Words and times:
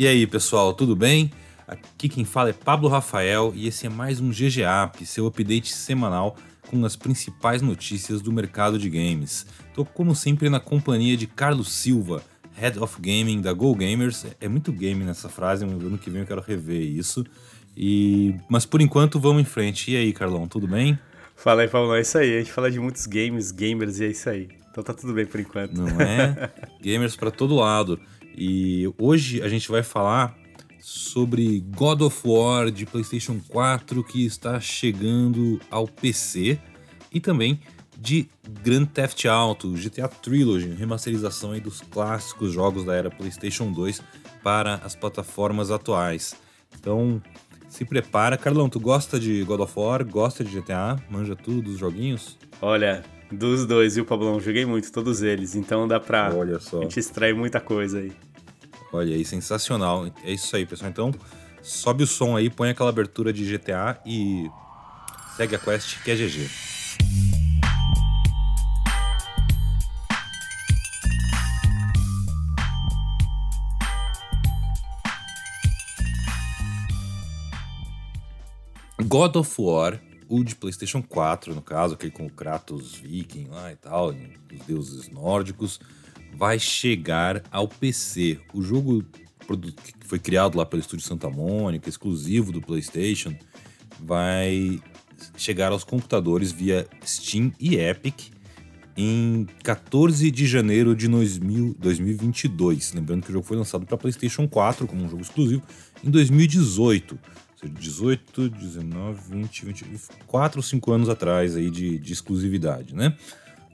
E 0.00 0.08
aí, 0.08 0.26
pessoal, 0.26 0.72
tudo 0.72 0.96
bem? 0.96 1.30
Aqui 1.68 2.08
quem 2.08 2.24
fala 2.24 2.48
é 2.48 2.54
Pablo 2.54 2.88
Rafael 2.88 3.52
e 3.54 3.68
esse 3.68 3.84
é 3.84 3.90
mais 3.90 4.18
um 4.18 4.30
GGAP, 4.30 5.04
seu 5.04 5.26
update 5.26 5.74
semanal 5.74 6.38
com 6.70 6.82
as 6.86 6.96
principais 6.96 7.60
notícias 7.60 8.22
do 8.22 8.32
mercado 8.32 8.78
de 8.78 8.88
games. 8.88 9.44
Tô 9.74 9.84
como 9.84 10.14
sempre 10.14 10.48
na 10.48 10.58
companhia 10.58 11.18
de 11.18 11.26
Carlos 11.26 11.70
Silva, 11.70 12.22
Head 12.54 12.78
of 12.78 12.98
Gaming 12.98 13.42
da 13.42 13.52
Go 13.52 13.74
Gamers. 13.74 14.24
É 14.40 14.48
muito 14.48 14.72
game 14.72 15.04
nessa 15.04 15.28
frase, 15.28 15.66
no 15.66 15.72
ano 15.72 15.98
que 15.98 16.08
vem 16.08 16.22
eu 16.22 16.26
quero 16.26 16.40
rever 16.40 16.80
isso. 16.80 17.22
E 17.76 18.34
mas 18.48 18.64
por 18.64 18.80
enquanto 18.80 19.20
vamos 19.20 19.42
em 19.42 19.44
frente. 19.44 19.90
E 19.90 19.98
aí, 19.98 20.14
Carlão, 20.14 20.48
tudo 20.48 20.66
bem? 20.66 20.98
Fala 21.36 21.60
aí, 21.60 21.68
Paulo, 21.68 21.94
é 21.94 22.00
isso 22.00 22.16
aí. 22.16 22.36
A 22.36 22.38
gente 22.38 22.52
fala 22.52 22.70
de 22.70 22.80
muitos 22.80 23.04
games, 23.04 23.50
gamers 23.50 24.00
e 24.00 24.06
é 24.06 24.08
isso 24.08 24.30
aí. 24.30 24.48
Então 24.70 24.82
tá 24.82 24.94
tudo 24.94 25.12
bem 25.12 25.26
por 25.26 25.40
enquanto. 25.40 25.74
Não 25.74 26.00
é? 26.00 26.50
gamers 26.80 27.16
para 27.16 27.30
todo 27.30 27.54
lado. 27.54 28.00
E 28.36 28.92
hoje 28.98 29.42
a 29.42 29.48
gente 29.48 29.70
vai 29.70 29.82
falar 29.82 30.36
sobre 30.78 31.60
God 31.60 32.02
of 32.02 32.20
War 32.24 32.70
de 32.70 32.86
PlayStation 32.86 33.40
4 33.48 34.02
que 34.02 34.24
está 34.24 34.60
chegando 34.60 35.60
ao 35.70 35.86
PC 35.86 36.58
e 37.12 37.20
também 37.20 37.60
de 37.98 38.30
Grand 38.62 38.86
Theft 38.86 39.26
Auto, 39.26 39.72
GTA 39.72 40.08
Trilogy, 40.08 40.70
remasterização 40.70 41.52
aí 41.52 41.60
dos 41.60 41.82
clássicos 41.82 42.50
jogos 42.50 42.84
da 42.84 42.94
era 42.94 43.10
PlayStation 43.10 43.70
2 43.70 44.02
para 44.42 44.76
as 44.76 44.94
plataformas 44.94 45.70
atuais. 45.70 46.34
Então, 46.78 47.22
se 47.68 47.84
prepara. 47.84 48.38
Carlão, 48.38 48.68
tu 48.68 48.80
gosta 48.80 49.20
de 49.20 49.44
God 49.44 49.60
of 49.60 49.72
War? 49.76 50.04
Gosta 50.04 50.42
de 50.42 50.58
GTA? 50.58 50.96
Manja 51.10 51.36
tudo 51.36 51.62
dos 51.62 51.78
joguinhos? 51.78 52.38
Olha, 52.62 53.04
dos 53.30 53.66
dois, 53.66 53.94
viu, 53.94 54.04
Pablão? 54.04 54.40
Joguei 54.40 54.64
muito, 54.64 54.90
todos 54.90 55.22
eles. 55.22 55.54
Então 55.54 55.86
dá 55.86 56.00
pra 56.00 56.32
Olha 56.34 56.58
só. 56.58 56.78
a 56.78 56.82
gente 56.82 56.98
extrair 56.98 57.34
muita 57.34 57.60
coisa 57.60 57.98
aí. 57.98 58.12
Olha 58.92 59.14
aí, 59.14 59.24
sensacional. 59.24 60.06
É 60.24 60.32
isso 60.32 60.54
aí, 60.56 60.66
pessoal. 60.66 60.90
Então, 60.90 61.12
sobe 61.62 62.02
o 62.02 62.06
som 62.06 62.36
aí, 62.36 62.50
põe 62.50 62.70
aquela 62.70 62.90
abertura 62.90 63.32
de 63.32 63.44
GTA 63.44 64.00
e 64.04 64.50
segue 65.36 65.54
a 65.54 65.58
quest 65.58 66.02
que 66.02 66.10
é 66.10 66.16
GG. 66.16 66.48
God 79.08 79.36
of 79.36 79.54
War, 79.58 80.00
o 80.30 80.44
de 80.44 80.54
PlayStation 80.54 81.02
4, 81.02 81.52
no 81.52 81.60
caso, 81.60 81.94
aquele 81.94 82.12
com 82.12 82.24
o 82.24 82.30
Kratos 82.30 82.94
Viking 82.94 83.48
lá 83.48 83.72
e 83.72 83.76
tal, 83.76 84.10
os 84.10 84.66
deuses 84.66 85.08
nórdicos, 85.08 85.80
vai 86.32 86.56
chegar 86.56 87.42
ao 87.50 87.66
PC. 87.66 88.38
O 88.54 88.62
jogo 88.62 89.02
que 89.02 90.06
foi 90.06 90.20
criado 90.20 90.56
lá 90.56 90.64
pelo 90.64 90.80
estúdio 90.80 91.04
Santa 91.04 91.28
Mônica, 91.28 91.88
exclusivo 91.88 92.52
do 92.52 92.62
PlayStation, 92.62 93.34
vai 93.98 94.80
chegar 95.36 95.72
aos 95.72 95.82
computadores 95.82 96.52
via 96.52 96.86
Steam 97.04 97.52
e 97.58 97.74
Epic 97.74 98.30
em 98.96 99.48
14 99.64 100.30
de 100.30 100.46
janeiro 100.46 100.94
de 100.94 101.08
2000, 101.08 101.74
2022. 101.76 102.92
Lembrando 102.92 103.24
que 103.24 103.30
o 103.30 103.32
jogo 103.32 103.46
foi 103.46 103.56
lançado 103.56 103.84
para 103.84 103.96
PlayStation 103.96 104.46
4 104.46 104.86
como 104.86 105.02
um 105.02 105.08
jogo 105.08 105.22
exclusivo 105.22 105.62
em 106.04 106.10
2018. 106.10 107.18
18, 107.68 108.48
19, 108.48 109.20
20, 109.30 109.64
20, 109.66 109.84
4 110.26 110.58
ou 110.58 110.62
5 110.62 110.92
anos 110.92 111.08
atrás 111.08 111.56
aí 111.56 111.70
de, 111.70 111.98
de 111.98 112.12
exclusividade, 112.12 112.94
né? 112.94 113.16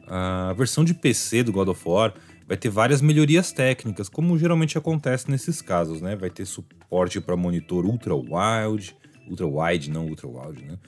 A 0.07 0.53
versão 0.57 0.85
de 0.85 0.95
PC 0.95 1.43
do 1.43 1.53
God 1.53 1.69
of 1.69 1.89
War 1.89 2.15
vai 2.47 2.57
ter 2.57 2.69
várias 2.69 3.01
melhorias 3.01 3.51
técnicas, 3.51 4.09
como 4.09 4.39
geralmente 4.39 4.79
acontece 4.79 5.31
nesses 5.31 5.61
casos, 5.61 6.01
né? 6.01 6.15
Vai 6.15 6.31
ter 6.31 6.47
suporte 6.47 7.21
para 7.21 7.37
monitor 7.37 7.85
ultra 7.85 8.15
wide, 8.15 8.97
ultra 9.29 9.47
wide, 9.47 9.91
não 9.91 10.07
ultra 10.07 10.29
wide, 10.29 10.65
né? 10.65 10.79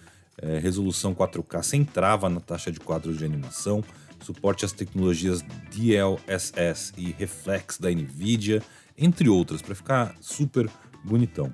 É, 0.41 0.59
resolução 0.61 1.15
4K 1.15 1.62
sem 1.65 1.84
trava 1.84 2.28
na 2.28 2.39
taxa 2.39 2.71
de 2.71 2.78
quadros 2.78 3.19
de 3.19 3.25
animação, 3.25 3.83
suporte 4.21 4.65
às 4.65 4.71
tecnologias 4.71 5.43
DLSS 5.73 6.93
e 6.97 7.11
Reflex 7.19 7.78
da 7.78 7.91
Nvidia, 7.91 8.62
entre 8.97 9.28
outras, 9.28 9.61
para 9.61 9.75
ficar 9.75 10.15
super 10.21 10.71
bonitão. 11.05 11.53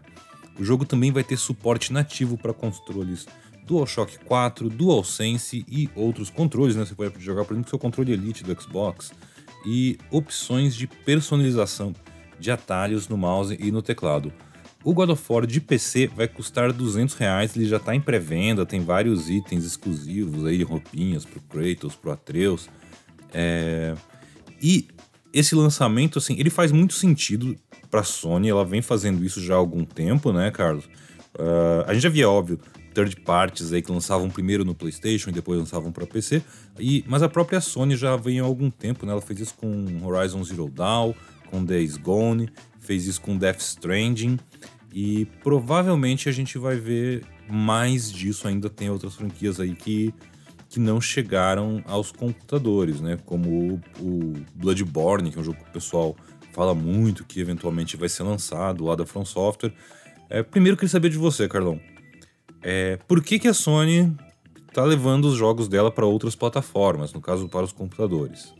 O 0.58 0.64
jogo 0.64 0.84
também 0.84 1.10
vai 1.10 1.24
ter 1.24 1.36
suporte 1.36 1.92
nativo 1.92 2.36
para 2.36 2.52
controles 2.52 3.26
DualShock 3.66 4.18
4, 4.24 4.68
DualSense 4.68 5.64
e 5.68 5.88
outros 5.94 6.30
controles, 6.30 6.76
né? 6.76 6.84
Você 6.84 6.94
pode 6.94 7.22
jogar, 7.22 7.44
por 7.44 7.54
exemplo, 7.54 7.70
seu 7.70 7.78
controle 7.78 8.12
Elite 8.12 8.44
do 8.44 8.60
Xbox 8.60 9.12
e 9.66 9.98
opções 10.10 10.74
de 10.74 10.86
personalização 10.86 11.94
de 12.38 12.50
atalhos 12.50 13.08
no 13.08 13.16
mouse 13.16 13.56
e 13.58 13.70
no 13.72 13.80
teclado. 13.80 14.32
O 14.84 14.92
God 14.92 15.10
of 15.10 15.24
War 15.30 15.46
de 15.46 15.62
PC 15.62 16.08
vai 16.08 16.28
custar 16.28 16.70
200 16.70 17.14
reais, 17.14 17.56
ele 17.56 17.64
já 17.64 17.78
está 17.78 17.94
em 17.94 18.00
pré-venda, 18.00 18.66
tem 18.66 18.80
vários 18.80 19.30
itens 19.30 19.64
exclusivos 19.64 20.44
aí, 20.44 20.62
roupinhas 20.62 21.24
pro 21.24 21.40
Kratos, 21.40 21.96
pro 21.96 22.12
Atreus. 22.12 22.68
É... 23.32 23.94
E 24.60 24.86
esse 25.32 25.54
lançamento, 25.54 26.18
assim, 26.18 26.36
ele 26.38 26.50
faz 26.50 26.70
muito 26.70 26.92
sentido 26.92 27.56
para 27.94 28.00
a 28.00 28.04
Sony, 28.04 28.48
ela 28.48 28.64
vem 28.64 28.82
fazendo 28.82 29.24
isso 29.24 29.40
já 29.40 29.54
há 29.54 29.56
algum 29.56 29.84
tempo, 29.84 30.32
né, 30.32 30.50
Carlos? 30.50 30.86
Uh, 31.36 31.86
a 31.86 31.94
gente 31.94 32.02
já 32.02 32.08
via, 32.08 32.28
óbvio, 32.28 32.58
third 32.92 33.14
parties 33.20 33.72
aí 33.72 33.80
que 33.80 33.92
lançavam 33.92 34.28
primeiro 34.28 34.64
no 34.64 34.74
PlayStation 34.74 35.30
e 35.30 35.32
depois 35.32 35.60
lançavam 35.60 35.92
para 35.92 36.04
PC. 36.04 36.42
E, 36.76 37.04
mas 37.06 37.22
a 37.22 37.28
própria 37.28 37.60
Sony 37.60 37.94
já 37.94 38.16
vem 38.16 38.40
há 38.40 38.42
algum 38.42 38.68
tempo, 38.68 39.06
né? 39.06 39.12
Ela 39.12 39.20
fez 39.20 39.38
isso 39.38 39.54
com 39.54 40.04
Horizon 40.04 40.42
Zero 40.42 40.68
Dawn, 40.68 41.14
com 41.48 41.64
Days 41.64 41.96
Gone, 41.96 42.50
fez 42.80 43.06
isso 43.06 43.20
com 43.20 43.38
Death 43.38 43.60
Stranding 43.60 44.40
e 44.92 45.26
provavelmente 45.44 46.28
a 46.28 46.32
gente 46.32 46.58
vai 46.58 46.74
ver 46.74 47.24
mais 47.48 48.10
disso. 48.10 48.48
Ainda 48.48 48.68
tem 48.68 48.90
outras 48.90 49.14
franquias 49.14 49.60
aí 49.60 49.72
que, 49.72 50.12
que 50.68 50.80
não 50.80 51.00
chegaram 51.00 51.80
aos 51.86 52.10
computadores, 52.10 53.00
né? 53.00 53.18
Como 53.24 53.80
o, 54.00 54.04
o 54.04 54.32
Bloodborne, 54.52 55.30
que 55.30 55.38
é 55.38 55.40
um 55.40 55.44
jogo 55.44 55.58
que 55.58 55.70
o 55.70 55.72
pessoal 55.72 56.16
fala 56.54 56.74
muito 56.74 57.24
que 57.24 57.40
eventualmente 57.40 57.96
vai 57.96 58.08
ser 58.08 58.22
lançado 58.22 58.84
lá 58.84 58.94
da 58.94 59.04
From 59.04 59.24
Software. 59.24 59.72
É, 60.30 60.42
primeiro, 60.42 60.76
queria 60.76 60.88
saber 60.88 61.10
de 61.10 61.18
você, 61.18 61.48
Carlão. 61.48 61.80
É, 62.62 62.96
por 63.08 63.22
que, 63.22 63.38
que 63.40 63.48
a 63.48 63.52
Sony 63.52 64.16
está 64.68 64.84
levando 64.84 65.26
os 65.26 65.34
jogos 65.34 65.68
dela 65.68 65.90
para 65.90 66.06
outras 66.06 66.36
plataformas, 66.36 67.12
no 67.12 67.20
caso 67.20 67.48
para 67.48 67.64
os 67.64 67.72
computadores? 67.72 68.54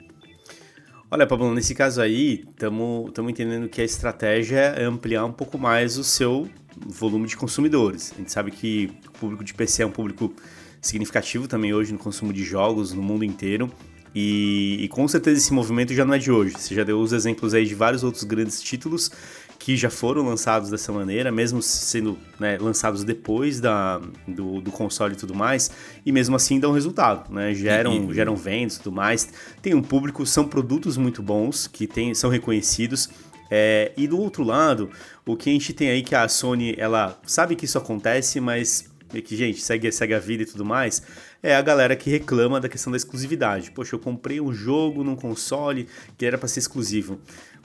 Olha, 1.08 1.26
Pablo, 1.26 1.54
nesse 1.54 1.74
caso 1.74 2.00
aí, 2.00 2.44
estamos 2.50 3.30
entendendo 3.30 3.68
que 3.68 3.80
a 3.80 3.84
estratégia 3.84 4.58
é 4.58 4.84
ampliar 4.84 5.24
um 5.24 5.32
pouco 5.32 5.56
mais 5.56 5.96
o 5.96 6.02
seu 6.02 6.50
volume 6.76 7.28
de 7.28 7.36
consumidores. 7.36 8.12
A 8.12 8.16
gente 8.16 8.32
sabe 8.32 8.50
que 8.50 8.90
o 9.06 9.12
público 9.12 9.44
de 9.44 9.54
PC 9.54 9.84
é 9.84 9.86
um 9.86 9.92
público 9.92 10.34
significativo 10.80 11.46
também 11.46 11.72
hoje 11.72 11.92
no 11.92 11.98
consumo 11.98 12.32
de 12.32 12.42
jogos 12.42 12.92
no 12.92 13.02
mundo 13.02 13.24
inteiro. 13.24 13.70
E, 14.14 14.78
e, 14.80 14.88
com 14.88 15.08
certeza 15.08 15.38
esse 15.38 15.52
movimento 15.52 15.92
já 15.92 16.04
não 16.04 16.14
é 16.14 16.18
de 16.18 16.30
hoje. 16.30 16.54
Você 16.56 16.74
já 16.74 16.84
deu 16.84 17.00
os 17.00 17.12
exemplos 17.12 17.52
aí 17.52 17.64
de 17.64 17.74
vários 17.74 18.04
outros 18.04 18.22
grandes 18.22 18.62
títulos 18.62 19.10
que 19.58 19.76
já 19.76 19.88
foram 19.88 20.26
lançados 20.26 20.68
dessa 20.68 20.92
maneira, 20.92 21.32
mesmo 21.32 21.62
sendo 21.62 22.18
né, 22.38 22.58
lançados 22.58 23.02
depois 23.02 23.60
da, 23.60 23.98
do, 24.28 24.60
do, 24.60 24.70
console 24.70 25.14
e 25.14 25.16
tudo 25.16 25.34
mais, 25.34 25.70
e 26.04 26.12
mesmo 26.12 26.36
assim 26.36 26.60
dão 26.60 26.70
resultado, 26.72 27.32
né? 27.32 27.54
Geram, 27.54 28.10
e, 28.10 28.14
geram 28.14 28.36
vendas 28.36 28.76
e 28.76 28.82
tudo 28.82 28.94
mais. 28.94 29.26
Tem 29.62 29.74
um 29.74 29.82
público, 29.82 30.26
são 30.26 30.46
produtos 30.46 30.96
muito 30.96 31.22
bons 31.22 31.66
que 31.66 31.86
tem, 31.86 32.14
são 32.14 32.28
reconhecidos. 32.28 33.08
É, 33.50 33.92
e 33.96 34.06
do 34.06 34.18
outro 34.18 34.42
lado, 34.42 34.90
o 35.24 35.36
que 35.36 35.48
a 35.48 35.52
gente 35.52 35.72
tem 35.72 35.88
aí 35.88 36.02
que 36.02 36.14
a 36.14 36.28
Sony, 36.28 36.74
ela 36.76 37.18
sabe 37.24 37.56
que 37.56 37.64
isso 37.64 37.78
acontece, 37.78 38.40
mas 38.40 38.90
que, 39.22 39.36
gente, 39.36 39.60
segue, 39.60 39.90
segue 39.92 40.14
a 40.14 40.18
vida 40.18 40.42
e 40.42 40.46
tudo 40.46 40.64
mais, 40.64 41.02
é 41.42 41.54
a 41.54 41.62
galera 41.62 41.94
que 41.96 42.10
reclama 42.10 42.60
da 42.60 42.68
questão 42.68 42.90
da 42.90 42.96
exclusividade. 42.96 43.70
Poxa, 43.70 43.94
eu 43.94 43.98
comprei 43.98 44.40
um 44.40 44.52
jogo 44.52 45.04
num 45.04 45.16
console 45.16 45.86
que 46.16 46.24
era 46.24 46.38
para 46.38 46.48
ser 46.48 46.60
exclusivo. 46.60 47.18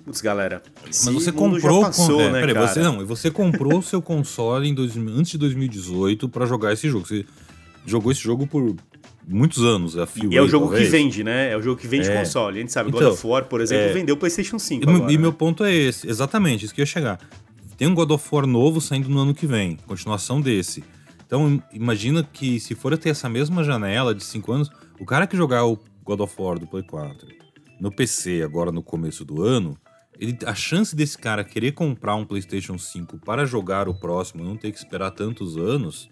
Putz, 0.03 0.21
galera. 0.21 0.61
Mas 0.85 1.05
você 1.05 1.31
comprou. 1.31 1.81
Passou, 1.81 2.21
é, 2.21 2.31
né, 2.31 2.45
peraí, 2.45 2.67
você 2.67 2.79
não, 2.81 3.05
você 3.05 3.29
comprou 3.29 3.79
o 3.79 3.83
seu 3.83 4.01
console 4.01 4.69
em 4.69 4.73
dois, 4.73 4.95
antes 4.97 5.31
de 5.31 5.37
2018 5.37 6.29
para 6.29 6.45
jogar 6.45 6.73
esse 6.73 6.89
jogo. 6.89 7.05
Você 7.05 7.25
jogou 7.85 8.11
esse 8.11 8.21
jogo 8.21 8.47
por 8.47 8.75
muitos 9.27 9.63
anos 9.63 9.97
a. 9.97 10.07
E 10.29 10.35
é 10.35 10.41
o 10.41 10.47
jogo 10.47 10.67
talvez. 10.67 10.85
que 10.85 10.91
vende, 10.91 11.23
né? 11.23 11.51
É 11.51 11.57
o 11.57 11.61
jogo 11.61 11.79
que 11.79 11.87
vende 11.87 12.09
é. 12.09 12.17
console. 12.17 12.57
A 12.57 12.61
gente 12.61 12.71
sabe, 12.71 12.89
então, 12.89 13.01
God 13.01 13.13
of 13.13 13.27
War, 13.27 13.45
por 13.45 13.61
exemplo, 13.61 13.85
é... 13.85 13.93
vendeu 13.93 14.15
o 14.15 14.17
PlayStation 14.17 14.57
5. 14.57 14.83
E, 14.83 14.89
agora, 14.89 15.11
e 15.11 15.15
né? 15.15 15.21
meu 15.21 15.33
ponto 15.33 15.63
é 15.63 15.73
esse, 15.73 16.07
exatamente, 16.07 16.65
isso 16.65 16.73
que 16.73 16.81
eu 16.81 16.83
ia 16.83 16.87
chegar. 16.87 17.19
Tem 17.77 17.87
um 17.87 17.93
God 17.93 18.11
of 18.11 18.27
War 18.31 18.45
novo 18.45 18.81
saindo 18.81 19.07
no 19.09 19.19
ano 19.19 19.33
que 19.33 19.45
vem, 19.45 19.77
continuação 19.87 20.41
desse. 20.41 20.83
Então, 21.29 21.61
imagina 21.71 22.23
que 22.23 22.59
se 22.59 22.73
for 22.73 22.97
ter 22.97 23.09
essa 23.09 23.29
mesma 23.29 23.63
janela 23.63 24.15
de 24.15 24.23
5 24.23 24.51
anos, 24.51 24.71
o 24.99 25.05
cara 25.05 25.27
que 25.27 25.37
jogar 25.37 25.63
o 25.63 25.79
God 26.03 26.21
of 26.21 26.35
War 26.41 26.57
do 26.57 26.65
Play 26.65 26.81
4 26.81 27.27
no 27.79 27.91
PC 27.91 28.41
agora 28.41 28.71
no 28.71 28.81
começo 28.81 29.23
do 29.23 29.43
ano, 29.43 29.77
ele, 30.19 30.35
a 30.43 30.55
chance 30.55 30.95
desse 30.95 31.15
cara 31.15 31.43
querer 31.43 31.73
comprar 31.73 32.15
um 32.15 32.25
PlayStation 32.25 32.79
5 32.79 33.19
para 33.19 33.45
jogar 33.45 33.87
o 33.87 33.93
próximo, 33.93 34.43
não 34.43 34.57
ter 34.57 34.71
que 34.71 34.79
esperar 34.79 35.11
tantos 35.11 35.55
anos, 35.55 36.09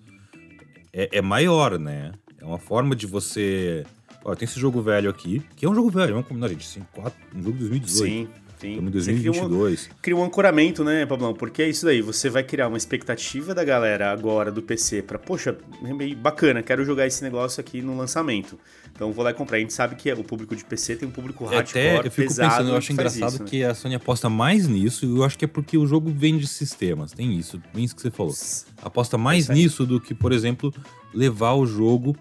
é, 0.93 1.17
é 1.17 1.21
maior, 1.21 1.79
né? 1.79 2.11
É 2.39 2.45
uma 2.45 2.59
forma 2.59 2.95
de 2.95 3.07
você. 3.07 3.83
Ó, 4.23 4.35
tem 4.35 4.45
esse 4.45 4.59
jogo 4.59 4.83
velho 4.83 5.09
aqui, 5.09 5.41
que 5.55 5.65
é 5.65 5.69
um 5.69 5.73
jogo 5.73 5.89
velho, 5.89 6.13
vamos 6.13 6.27
combinar, 6.27 6.47
gente. 6.49 6.67
5, 6.67 6.85
4, 6.93 7.19
um 7.35 7.41
jogo 7.41 7.53
de 7.53 7.69
2018. 7.69 8.07
Sim. 8.07 8.29
Estamos 8.57 8.89
em 8.89 8.91
2022. 8.91 9.81
Cria 9.81 9.93
um, 9.93 9.97
cria 10.01 10.17
um 10.17 10.23
ancoramento, 10.23 10.83
né, 10.83 11.05
Pablão? 11.05 11.33
Porque 11.33 11.61
é 11.61 11.69
isso 11.69 11.85
daí. 11.85 12.01
Você 12.01 12.29
vai 12.29 12.43
criar 12.43 12.67
uma 12.67 12.77
expectativa 12.77 13.53
da 13.53 13.63
galera 13.63 14.11
agora 14.11 14.51
do 14.51 14.61
PC 14.61 15.03
para, 15.03 15.19
poxa, 15.19 15.55
é 15.83 16.15
bacana, 16.15 16.63
quero 16.63 16.83
jogar 16.83 17.05
esse 17.05 17.23
negócio 17.23 17.61
aqui 17.61 17.81
no 17.81 17.95
lançamento. 17.95 18.57
Então 18.93 19.11
vou 19.11 19.23
lá 19.23 19.29
e 19.29 19.33
comprar. 19.33 19.57
A 19.57 19.59
gente 19.59 19.73
sabe 19.73 19.95
que 19.95 20.11
o 20.11 20.23
público 20.23 20.55
de 20.55 20.65
PC 20.65 20.95
tem 20.95 21.07
um 21.07 21.11
público 21.11 21.45
hardcore, 21.45 21.87
Até 21.87 21.97
eu 21.99 22.11
fico 22.11 22.27
pesado, 22.27 22.49
pensando, 22.49 22.69
eu 22.69 22.77
acho 22.77 22.91
engraçado 22.91 23.33
isso, 23.33 23.43
né? 23.43 23.49
que 23.49 23.63
a 23.63 23.75
Sony 23.75 23.95
aposta 23.95 24.27
mais 24.27 24.67
nisso, 24.67 25.05
e 25.05 25.09
eu 25.09 25.23
acho 25.23 25.37
que 25.37 25.45
é 25.45 25.47
porque 25.47 25.77
o 25.77 25.85
jogo 25.85 26.09
vende 26.09 26.47
sistemas. 26.47 27.11
Tem 27.11 27.37
isso, 27.37 27.61
bem 27.73 27.83
isso 27.83 27.95
que 27.95 28.01
você 28.01 28.09
falou. 28.09 28.33
Aposta 28.81 29.17
mais 29.17 29.49
É 29.49 29.53
nisso 29.53 29.85
do 29.85 30.01
que, 30.01 30.15
por 30.15 30.31
exemplo, 30.31 30.73
levar 31.13 31.53
o 31.53 31.65
jogo 31.67 32.15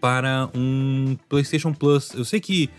para 0.00 0.48
um 0.54 1.16
PlayStation 1.28 1.74
Plus. 1.74 2.14
Eu 2.14 2.24
sei 2.24 2.40
que 2.40 2.70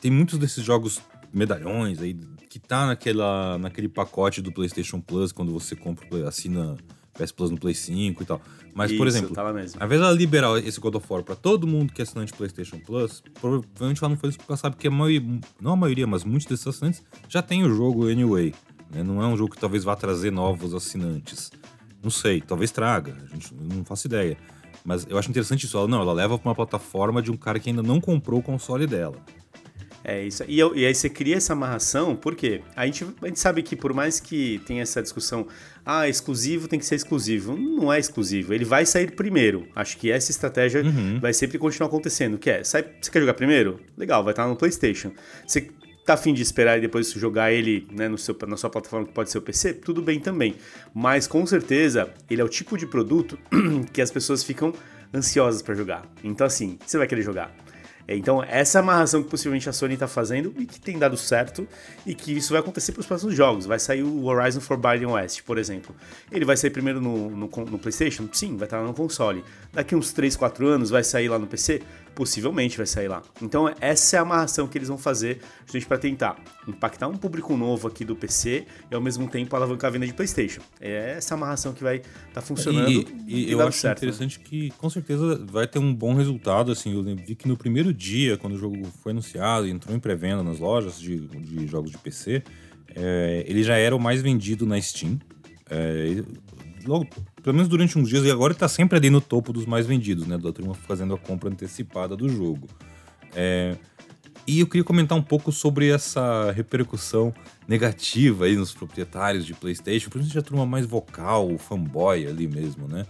tem 0.00 0.10
muitos 0.10 0.38
desses 0.38 0.64
jogos 0.64 1.00
medalhões 1.32 2.00
aí 2.00 2.16
que 2.58 2.68
tá 2.68 2.86
naquela, 2.86 3.58
naquele 3.58 3.88
pacote 3.88 4.40
do 4.42 4.52
PlayStation 4.52 5.00
Plus 5.00 5.32
quando 5.32 5.52
você 5.52 5.76
compra, 5.76 6.28
assina 6.28 6.76
PS 7.14 7.32
Plus 7.32 7.50
no 7.50 7.58
Play 7.58 7.74
5 7.74 8.22
e 8.22 8.26
tal. 8.26 8.40
Mas, 8.74 8.92
por 8.92 9.06
Isso, 9.08 9.16
exemplo, 9.16 9.34
tá 9.34 9.42
ao 9.42 9.50
invés 9.50 9.72
dela 9.74 10.12
liberar 10.12 10.56
esse 10.58 10.78
God 10.78 10.94
of 10.94 11.06
War 11.10 11.22
pra 11.24 11.34
todo 11.34 11.66
mundo 11.66 11.92
que 11.92 12.00
é 12.00 12.04
assinante 12.04 12.32
PlayStation 12.32 12.78
Plus, 12.78 13.22
provavelmente 13.40 14.02
ela 14.02 14.10
não 14.10 14.16
fez 14.16 14.30
isso 14.30 14.38
porque 14.38 14.52
ela 14.52 14.56
sabe 14.56 14.76
que 14.76 14.86
a 14.86 14.90
maioria, 14.90 15.40
não 15.60 15.72
a 15.72 15.76
maioria, 15.76 16.06
mas 16.06 16.22
muitos 16.22 16.46
desses 16.46 16.66
assinantes 16.66 17.02
já 17.28 17.42
tem 17.42 17.64
o 17.64 17.74
jogo 17.74 18.08
anyway. 18.08 18.54
né? 18.90 19.02
Não 19.02 19.20
é 19.22 19.26
um 19.26 19.36
jogo 19.36 19.52
que 19.52 19.60
talvez 19.60 19.82
vá 19.82 19.96
trazer 19.96 20.30
novos 20.30 20.74
assinantes. 20.74 21.50
Não 22.02 22.10
sei, 22.10 22.40
talvez 22.40 22.70
traga, 22.70 23.16
a 23.24 23.34
gente 23.34 23.52
não 23.52 23.84
faço 23.84 24.06
ideia. 24.06 24.36
Mas 24.84 25.04
eu 25.10 25.18
acho 25.18 25.28
interessante 25.28 25.66
isso. 25.66 25.76
Ela, 25.76 25.88
não, 25.88 26.00
ela 26.00 26.12
leva 26.12 26.38
pra 26.38 26.48
uma 26.48 26.54
plataforma 26.54 27.20
de 27.20 27.30
um 27.30 27.36
cara 27.36 27.58
que 27.58 27.68
ainda 27.68 27.82
não 27.82 28.00
comprou 28.00 28.38
o 28.38 28.42
console 28.42 28.86
dela. 28.86 29.16
É 30.04 30.22
isso. 30.24 30.44
E, 30.48 30.58
eu- 30.58 30.74
e 30.76 30.86
aí 30.86 30.94
você 30.94 31.08
cria 31.10 31.36
essa 31.36 31.52
amarração, 31.52 32.14
por 32.16 32.34
quê? 32.34 32.62
A 32.76 32.86
gente, 32.86 33.04
a 33.20 33.26
gente 33.26 33.38
sabe 33.40 33.62
que 33.62 33.74
por 33.76 33.92
mais 33.92 34.20
que 34.20 34.60
tenha 34.66 34.82
essa 34.82 35.02
discussão, 35.02 35.46
ah, 35.84 36.08
exclusivo 36.08 36.68
tem 36.68 36.78
que 36.78 36.86
ser 36.86 36.94
exclusivo. 36.94 37.56
Não 37.56 37.92
é 37.92 37.98
exclusivo. 37.98 38.54
Ele 38.54 38.64
vai 38.64 38.86
sair 38.86 39.10
primeiro. 39.12 39.66
Acho 39.74 39.98
que 39.98 40.10
essa 40.10 40.30
estratégia 40.30 40.82
vai 41.20 41.32
sempre 41.32 41.58
continuar 41.58 41.88
acontecendo. 41.88 42.38
Que 42.38 42.48
é, 42.50 42.64
sai, 42.64 42.84
você 43.00 43.10
quer 43.10 43.20
jogar 43.20 43.34
primeiro? 43.34 43.80
Legal, 43.96 44.22
vai 44.22 44.32
estar 44.32 44.46
no 44.46 44.56
PlayStation. 44.56 45.12
Você 45.46 45.68
tá 46.06 46.14
afim 46.14 46.32
de 46.32 46.40
esperar 46.42 46.78
e 46.78 46.80
depois 46.80 47.10
jogar 47.12 47.52
ele 47.52 47.86
né, 47.92 48.08
no 48.08 48.16
seu, 48.16 48.34
na 48.46 48.56
sua 48.56 48.70
plataforma 48.70 49.06
que 49.06 49.12
pode 49.12 49.30
ser 49.30 49.38
o 49.38 49.42
PC? 49.42 49.74
Tudo 49.74 50.00
bem 50.00 50.18
também. 50.20 50.54
Mas 50.94 51.26
com 51.26 51.44
certeza, 51.44 52.08
ele 52.30 52.40
é 52.40 52.44
o 52.44 52.48
tipo 52.48 52.78
de 52.78 52.86
produto 52.86 53.38
que 53.92 54.00
as 54.00 54.10
pessoas 54.10 54.42
ficam 54.44 54.72
ansiosas 55.12 55.60
para 55.60 55.74
jogar. 55.74 56.06
Então 56.22 56.46
assim, 56.46 56.78
você 56.86 56.96
vai 56.98 57.06
querer 57.06 57.22
jogar. 57.22 57.54
É, 58.08 58.16
Então, 58.16 58.42
essa 58.42 58.78
amarração 58.78 59.22
que 59.22 59.28
possivelmente 59.28 59.68
a 59.68 59.72
Sony 59.72 59.94
está 59.94 60.08
fazendo 60.08 60.54
e 60.58 60.64
que 60.64 60.80
tem 60.80 60.98
dado 60.98 61.16
certo 61.16 61.68
e 62.06 62.14
que 62.14 62.32
isso 62.32 62.52
vai 62.52 62.60
acontecer 62.60 62.92
para 62.92 63.00
os 63.00 63.06
próximos 63.06 63.34
jogos. 63.34 63.66
Vai 63.66 63.78
sair 63.78 64.02
o 64.02 64.24
Horizon 64.24 64.60
Forbidden 64.60 65.08
West, 65.08 65.42
por 65.42 65.58
exemplo. 65.58 65.94
Ele 66.32 66.46
vai 66.46 66.56
sair 66.56 66.70
primeiro 66.70 67.02
no, 67.02 67.28
no, 67.28 67.46
no 67.46 67.78
PlayStation? 67.78 68.26
Sim, 68.32 68.56
vai 68.56 68.66
estar 68.66 68.80
lá 68.80 68.86
no 68.86 68.94
console. 68.94 69.44
Daqui 69.72 69.94
uns 69.94 70.12
3, 70.12 70.34
4 70.34 70.66
anos 70.66 70.88
vai 70.88 71.04
sair 71.04 71.28
lá 71.28 71.38
no 71.38 71.46
PC? 71.46 71.82
Possivelmente 72.14 72.76
vai 72.76 72.86
sair 72.86 73.08
lá. 73.08 73.22
Então, 73.40 73.72
essa 73.80 74.16
é 74.16 74.18
a 74.18 74.22
amarração 74.22 74.66
que 74.66 74.76
eles 74.76 74.88
vão 74.88 74.98
fazer 74.98 75.40
justamente 75.60 75.86
para 75.86 75.98
tentar 75.98 76.36
impactar 76.66 77.08
um 77.08 77.16
público 77.16 77.56
novo 77.56 77.88
aqui 77.88 78.04
do 78.04 78.16
PC 78.16 78.66
e 78.90 78.94
ao 78.94 79.00
mesmo 79.00 79.28
tempo 79.28 79.54
alavancar 79.54 79.88
a 79.88 79.92
venda 79.92 80.06
de 80.06 80.12
PlayStation. 80.12 80.60
É 80.80 81.14
essa 81.16 81.34
amarração 81.34 81.72
que 81.72 81.82
vai 81.82 82.02
estar 82.28 82.40
funcionando 82.40 82.90
E, 82.90 83.46
e 83.48 83.52
eu 83.52 83.58
dando 83.58 83.68
acho 83.68 83.78
certo, 83.78 84.02
né? 84.02 84.08
interessante 84.08 84.40
que 84.40 84.70
com 84.72 84.90
certeza 84.90 85.44
vai 85.50 85.66
ter 85.66 85.78
um 85.78 85.94
bom 85.94 86.14
resultado. 86.14 86.72
Assim, 86.72 86.94
eu 86.94 87.02
vi 87.16 87.34
que 87.34 87.48
no 87.48 87.56
primeiro 87.56 87.92
dia, 87.92 88.36
quando 88.36 88.54
o 88.54 88.58
jogo 88.58 88.84
foi 89.02 89.12
anunciado 89.12 89.66
e 89.66 89.70
entrou 89.70 89.94
em 89.94 90.00
pré-venda 90.00 90.42
nas 90.42 90.58
lojas 90.58 90.98
de, 90.98 91.18
de 91.18 91.66
jogos 91.66 91.90
de 91.90 91.98
PC, 91.98 92.42
é, 92.94 93.44
ele 93.46 93.62
já 93.62 93.76
era 93.76 93.94
o 93.94 94.00
mais 94.00 94.20
vendido 94.20 94.66
na 94.66 94.80
Steam. 94.80 95.18
É, 95.70 96.22
logo, 96.88 97.06
pelo 97.42 97.54
menos 97.54 97.68
durante 97.68 97.98
uns 97.98 98.08
dias, 98.08 98.24
e 98.24 98.30
agora 98.30 98.52
ele 98.52 98.58
tá 98.58 98.68
sempre 98.68 98.96
ali 98.96 99.10
no 99.10 99.20
topo 99.20 99.52
dos 99.52 99.66
mais 99.66 99.86
vendidos, 99.86 100.26
né? 100.26 100.38
Da 100.38 100.52
turma 100.52 100.74
fazendo 100.74 101.14
a 101.14 101.18
compra 101.18 101.50
antecipada 101.50 102.16
do 102.16 102.28
jogo. 102.28 102.66
É, 103.34 103.76
e 104.46 104.60
eu 104.60 104.66
queria 104.66 104.82
comentar 104.82 105.16
um 105.16 105.22
pouco 105.22 105.52
sobre 105.52 105.90
essa 105.90 106.50
repercussão 106.52 107.34
negativa 107.68 108.46
aí 108.46 108.56
nos 108.56 108.72
proprietários 108.72 109.44
de 109.44 109.52
PlayStation, 109.52 110.08
principalmente 110.08 110.38
a 110.38 110.42
turma 110.42 110.64
mais 110.64 110.86
vocal, 110.86 111.52
o 111.52 111.58
fanboy 111.58 112.26
ali 112.26 112.48
mesmo, 112.48 112.88
né? 112.88 113.04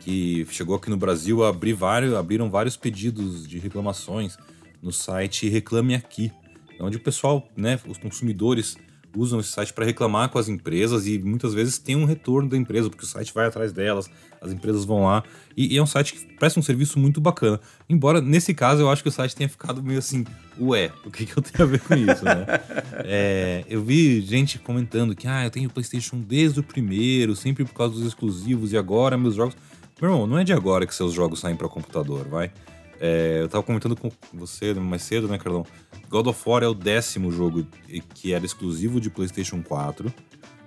Que 0.00 0.44
chegou 0.50 0.74
aqui 0.74 0.90
no 0.90 0.96
Brasil 0.96 1.44
a 1.44 1.50
abrir 1.50 1.74
vários, 1.74 2.12
abriram 2.12 2.50
vários 2.50 2.76
pedidos 2.76 3.46
de 3.46 3.58
reclamações 3.58 4.36
no 4.82 4.90
site 4.90 5.48
Reclame 5.48 5.94
Aqui, 5.94 6.32
onde 6.80 6.96
o 6.96 7.00
pessoal, 7.00 7.46
né, 7.56 7.78
os 7.86 7.98
consumidores 7.98 8.76
usam 9.16 9.40
esse 9.40 9.50
site 9.50 9.72
para 9.72 9.84
reclamar 9.84 10.28
com 10.28 10.38
as 10.38 10.48
empresas 10.48 11.06
e 11.06 11.18
muitas 11.18 11.52
vezes 11.54 11.78
tem 11.78 11.96
um 11.96 12.04
retorno 12.04 12.48
da 12.48 12.56
empresa, 12.56 12.88
porque 12.88 13.04
o 13.04 13.08
site 13.08 13.32
vai 13.34 13.46
atrás 13.46 13.72
delas, 13.72 14.10
as 14.40 14.52
empresas 14.52 14.84
vão 14.84 15.04
lá. 15.04 15.22
E, 15.56 15.74
e 15.74 15.78
é 15.78 15.82
um 15.82 15.86
site 15.86 16.14
que 16.14 16.26
presta 16.36 16.58
um 16.60 16.62
serviço 16.62 16.98
muito 16.98 17.20
bacana. 17.20 17.60
Embora, 17.88 18.20
nesse 18.20 18.54
caso, 18.54 18.82
eu 18.82 18.90
acho 18.90 19.02
que 19.02 19.08
o 19.08 19.12
site 19.12 19.34
tenha 19.34 19.48
ficado 19.48 19.82
meio 19.82 19.98
assim, 19.98 20.24
ué, 20.60 20.90
o 21.04 21.10
que, 21.10 21.26
que 21.26 21.36
eu 21.36 21.42
tenho 21.42 21.64
a 21.64 21.70
ver 21.70 21.80
com 21.80 21.94
isso, 21.94 22.24
né? 22.24 22.46
É, 23.02 23.64
eu 23.68 23.82
vi 23.82 24.20
gente 24.20 24.58
comentando 24.58 25.16
que, 25.16 25.26
ah, 25.26 25.44
eu 25.44 25.50
tenho 25.50 25.70
PlayStation 25.70 26.20
desde 26.20 26.60
o 26.60 26.62
primeiro, 26.62 27.34
sempre 27.34 27.64
por 27.64 27.72
causa 27.72 27.94
dos 27.94 28.06
exclusivos, 28.06 28.72
e 28.72 28.76
agora 28.76 29.16
meus 29.16 29.34
jogos. 29.34 29.56
Meu 30.00 30.10
irmão, 30.10 30.26
não 30.26 30.38
é 30.38 30.44
de 30.44 30.52
agora 30.52 30.86
que 30.86 30.94
seus 30.94 31.12
jogos 31.12 31.40
saem 31.40 31.56
para 31.56 31.68
computador, 31.68 32.28
vai. 32.28 32.52
É, 33.02 33.38
eu 33.40 33.48
tava 33.48 33.64
comentando 33.64 33.96
com 33.96 34.12
você 34.32 34.74
mais 34.74 35.00
cedo, 35.00 35.26
né, 35.26 35.38
Carlão? 35.38 35.64
God 36.10 36.26
of 36.26 36.42
War 36.46 36.62
é 36.62 36.68
o 36.68 36.74
décimo 36.74 37.32
jogo 37.32 37.66
que 38.14 38.34
era 38.34 38.44
exclusivo 38.44 39.00
de 39.00 39.08
PlayStation 39.08 39.62
4. 39.62 40.12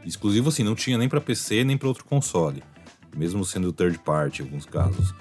Exclusivo 0.04 0.50
assim, 0.50 0.64
não 0.64 0.74
tinha 0.74 0.98
nem 0.98 1.08
para 1.08 1.22
PC 1.22 1.64
nem 1.64 1.78
para 1.78 1.88
outro 1.88 2.04
console, 2.06 2.64
mesmo 3.16 3.46
sendo 3.46 3.72
third 3.72 4.00
party 4.00 4.42
em 4.42 4.46
alguns 4.46 4.66
casos. 4.66 5.14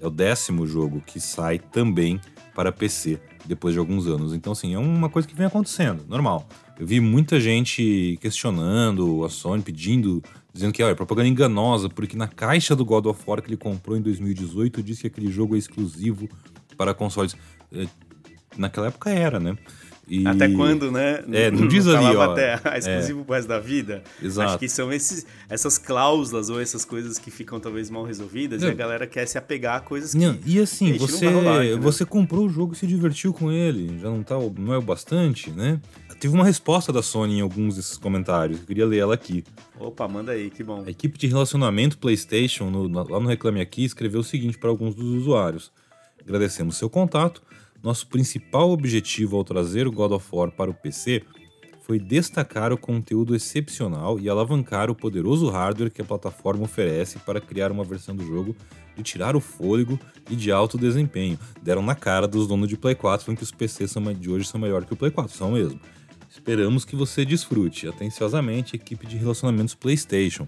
É 0.00 0.06
o 0.06 0.10
décimo 0.10 0.66
jogo 0.66 1.00
que 1.06 1.20
sai 1.20 1.58
também 1.58 2.20
para 2.54 2.72
PC 2.72 3.20
depois 3.44 3.72
de 3.72 3.78
alguns 3.78 4.06
anos. 4.06 4.34
Então, 4.34 4.52
assim, 4.52 4.74
é 4.74 4.78
uma 4.78 5.08
coisa 5.08 5.28
que 5.28 5.36
vem 5.36 5.46
acontecendo, 5.46 6.04
normal. 6.08 6.48
Eu 6.78 6.86
vi 6.86 7.00
muita 7.00 7.38
gente 7.38 8.18
questionando 8.20 9.24
a 9.24 9.30
Sony, 9.30 9.62
pedindo, 9.62 10.22
dizendo 10.56 10.72
que 10.72 10.82
ó, 10.82 10.88
é 10.88 10.94
propaganda 10.94 11.28
enganosa, 11.28 11.88
porque 11.88 12.16
na 12.16 12.26
caixa 12.26 12.74
do 12.74 12.84
God 12.84 13.06
of 13.06 13.22
War 13.26 13.40
que 13.42 13.48
ele 13.48 13.56
comprou 13.56 13.96
em 13.96 14.00
2018 14.00 14.82
disse 14.82 15.02
que 15.02 15.06
aquele 15.06 15.30
jogo 15.30 15.54
é 15.54 15.58
exclusivo 15.58 16.28
para 16.76 16.92
consoles. 16.94 17.36
É, 17.72 17.86
Naquela 18.56 18.86
época 18.86 19.10
era, 19.10 19.38
né? 19.38 19.54
E- 20.08 20.26
Até 20.26 20.48
quando, 20.48 20.90
né? 20.90 21.22
É, 21.32 21.50
não 21.50 21.66
diz 21.66 21.86
ali, 21.86 21.96
falava 21.96 22.28
ó. 22.30 22.32
até 22.32 22.60
ah, 22.64 22.78
exclusivo 22.78 23.24
pro 23.24 23.34
resto 23.34 23.48
da 23.48 23.58
vida. 23.58 24.02
Exato. 24.22 24.48
Acho 24.50 24.58
que 24.58 24.68
são 24.68 24.90
esses, 24.92 25.26
essas 25.48 25.76
cláusulas 25.78 26.48
ou 26.48 26.60
essas 26.60 26.84
coisas 26.84 27.18
que 27.18 27.30
ficam 27.30 27.58
talvez 27.58 27.90
mal 27.90 28.04
resolvidas 28.04 28.62
e 28.62 28.64
Não. 28.64 28.70
a 28.72 28.74
galera 28.74 29.06
quer 29.06 29.26
se 29.26 29.36
apegar 29.36 29.76
a 29.76 29.80
coisas 29.80 30.12
que. 30.12 30.18
Não, 30.18 30.38
e 30.46 30.60
assim, 30.60 30.96
você, 30.96 31.26
rolar, 31.28 31.64
você 31.80 32.04
comprou 32.06 32.46
o 32.46 32.48
jogo 32.48 32.72
e 32.72 32.76
se 32.76 32.86
divertiu 32.86 33.34
com 33.34 33.50
ele. 33.50 33.98
Já 33.98 34.08
não, 34.08 34.22
tá, 34.22 34.36
não 34.56 34.72
é 34.72 34.78
o 34.78 34.82
bastante, 34.82 35.50
né? 35.50 35.80
Teve 36.18 36.34
uma 36.34 36.44
resposta 36.44 36.92
da 36.92 37.02
Sony 37.02 37.38
em 37.38 37.40
alguns 37.40 37.76
desses 37.76 37.98
comentários. 37.98 38.60
Eu 38.60 38.66
queria 38.66 38.86
ler 38.86 38.98
ela 38.98 39.14
aqui. 39.14 39.44
Opa, 39.78 40.08
manda 40.08 40.32
aí, 40.32 40.50
que 40.50 40.64
bom. 40.64 40.82
A 40.86 40.90
equipe 40.90 41.18
de 41.18 41.26
relacionamento 41.26 41.98
PlayStation, 41.98 42.70
no- 42.70 42.88
lá 42.88 43.20
no 43.20 43.28
Reclame 43.28 43.60
Aqui, 43.60 43.84
escreveu 43.84 44.20
o 44.20 44.24
seguinte 44.24 44.56
para 44.58 44.70
alguns 44.70 44.94
dos 44.94 45.04
usuários: 45.06 45.70
Agradecemos 46.20 46.76
seu 46.76 46.88
contato. 46.88 47.42
Nosso 47.82 48.06
principal 48.08 48.70
objetivo 48.70 49.36
ao 49.36 49.44
trazer 49.44 49.86
o 49.86 49.92
God 49.92 50.12
of 50.12 50.26
War 50.32 50.50
para 50.50 50.70
o 50.70 50.74
PC 50.74 51.22
foi 51.82 52.00
destacar 52.00 52.72
o 52.72 52.78
conteúdo 52.78 53.36
excepcional 53.36 54.18
e 54.18 54.28
alavancar 54.28 54.90
o 54.90 54.94
poderoso 54.94 55.48
hardware 55.50 55.90
que 55.92 56.00
a 56.02 56.04
plataforma 56.04 56.64
oferece 56.64 57.18
para 57.20 57.40
criar 57.40 57.70
uma 57.70 57.84
versão 57.84 58.16
do 58.16 58.26
jogo 58.26 58.56
de 58.96 59.02
tirar 59.04 59.36
o 59.36 59.40
fôlego 59.40 60.00
e 60.28 60.34
de 60.34 60.50
alto 60.50 60.76
desempenho. 60.76 61.38
Deram 61.62 61.82
na 61.82 61.94
cara 61.94 62.26
dos 62.26 62.48
donos 62.48 62.68
de 62.68 62.76
Play 62.76 62.96
4 62.96 63.24
falando 63.24 63.38
que 63.38 63.44
os 63.44 63.52
PCs 63.52 63.90
são 63.92 64.02
de 64.12 64.28
hoje 64.30 64.46
são 64.48 64.58
maiores 64.60 64.88
que 64.88 64.94
o 64.94 64.96
Play 64.96 65.12
4, 65.12 65.36
são 65.36 65.52
mesmo. 65.52 65.78
Esperamos 66.36 66.84
que 66.84 66.94
você 66.94 67.24
desfrute. 67.24 67.88
Atenciosamente, 67.88 68.76
equipe 68.76 69.06
de 69.06 69.16
relacionamentos 69.16 69.74
PlayStation. 69.74 70.46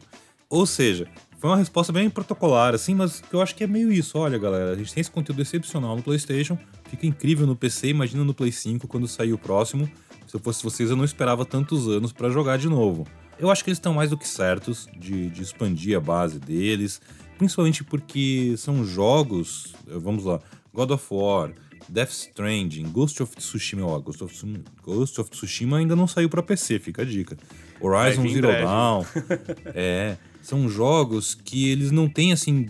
Ou 0.50 0.66
seja, 0.66 1.08
foi 1.38 1.48
uma 1.48 1.56
resposta 1.56 1.92
bem 1.92 2.10
protocolar, 2.10 2.74
assim, 2.74 2.94
mas 2.94 3.22
eu 3.32 3.40
acho 3.40 3.54
que 3.54 3.64
é 3.64 3.66
meio 3.66 3.90
isso. 3.90 4.18
Olha, 4.18 4.38
galera, 4.38 4.72
a 4.72 4.76
gente 4.76 4.92
tem 4.92 5.00
esse 5.00 5.10
conteúdo 5.10 5.40
excepcional 5.40 5.96
no 5.96 6.02
PlayStation, 6.02 6.58
fica 6.90 7.06
incrível 7.06 7.46
no 7.46 7.56
PC, 7.56 7.88
imagina 7.88 8.22
no 8.22 8.34
Play 8.34 8.52
5 8.52 8.86
quando 8.86 9.08
sair 9.08 9.32
o 9.32 9.38
próximo. 9.38 9.90
Se 10.26 10.36
eu 10.36 10.40
fosse 10.40 10.62
vocês, 10.62 10.90
eu 10.90 10.96
não 10.96 11.06
esperava 11.06 11.44
tantos 11.46 11.88
anos 11.88 12.12
pra 12.12 12.28
jogar 12.28 12.58
de 12.58 12.68
novo. 12.68 13.06
Eu 13.38 13.50
acho 13.50 13.64
que 13.64 13.70
eles 13.70 13.78
estão 13.78 13.94
mais 13.94 14.10
do 14.10 14.18
que 14.18 14.28
certos 14.28 14.88
de, 14.94 15.30
de 15.30 15.42
expandir 15.42 15.96
a 15.96 16.00
base 16.00 16.38
deles, 16.38 17.00
principalmente 17.38 17.82
porque 17.82 18.54
são 18.58 18.84
jogos, 18.84 19.72
vamos 19.86 20.26
lá, 20.26 20.38
God 20.74 20.90
of 20.90 21.06
War, 21.10 21.52
Death 21.88 22.10
Stranding, 22.10 22.84
Ghost 22.90 23.22
of 23.22 23.34
Tsushima, 23.36 23.86
ó, 23.86 23.98
Ghost 23.98 24.22
of, 24.22 24.34
Tsu- 24.34 24.62
Ghost 24.82 25.20
of 25.20 25.30
Tsushima 25.30 25.78
ainda 25.78 25.96
não 25.96 26.06
saiu 26.06 26.28
pra 26.28 26.42
PC, 26.42 26.78
fica 26.78 27.02
a 27.02 27.04
dica. 27.04 27.36
Horizon 27.80 28.28
Zero 28.28 28.48
breve. 28.48 28.64
Dawn, 28.64 29.04
é, 29.74 30.16
são 30.42 30.68
jogos 30.68 31.34
que 31.34 31.68
eles 31.68 31.90
não 31.90 32.08
têm 32.08 32.32
assim 32.32 32.66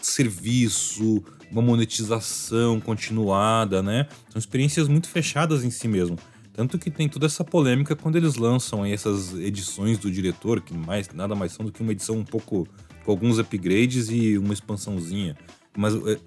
serviço, 0.00 1.22
uma 1.50 1.62
monetização 1.62 2.80
continuada, 2.80 3.82
né? 3.82 4.06
São 4.30 4.38
experiências 4.38 4.88
muito 4.88 5.08
fechadas 5.08 5.62
em 5.64 5.70
si 5.70 5.86
mesmo. 5.88 6.16
Tanto 6.52 6.78
que 6.78 6.90
tem 6.90 7.06
toda 7.08 7.26
essa 7.26 7.44
polêmica 7.44 7.94
quando 7.94 8.16
eles 8.16 8.36
lançam 8.36 8.82
aí 8.82 8.92
essas 8.92 9.34
edições 9.34 9.98
do 9.98 10.10
diretor, 10.10 10.60
que 10.62 10.72
mais, 10.72 11.08
nada 11.10 11.34
mais 11.34 11.52
são 11.52 11.66
do 11.66 11.70
que 11.70 11.82
uma 11.82 11.92
edição 11.92 12.16
um 12.16 12.24
pouco 12.24 12.66
com 13.04 13.10
alguns 13.10 13.38
upgrades 13.38 14.08
e 14.10 14.38
uma 14.38 14.54
expansãozinha. 14.54 15.36
Mas 15.76 15.94
é, 15.94 16.18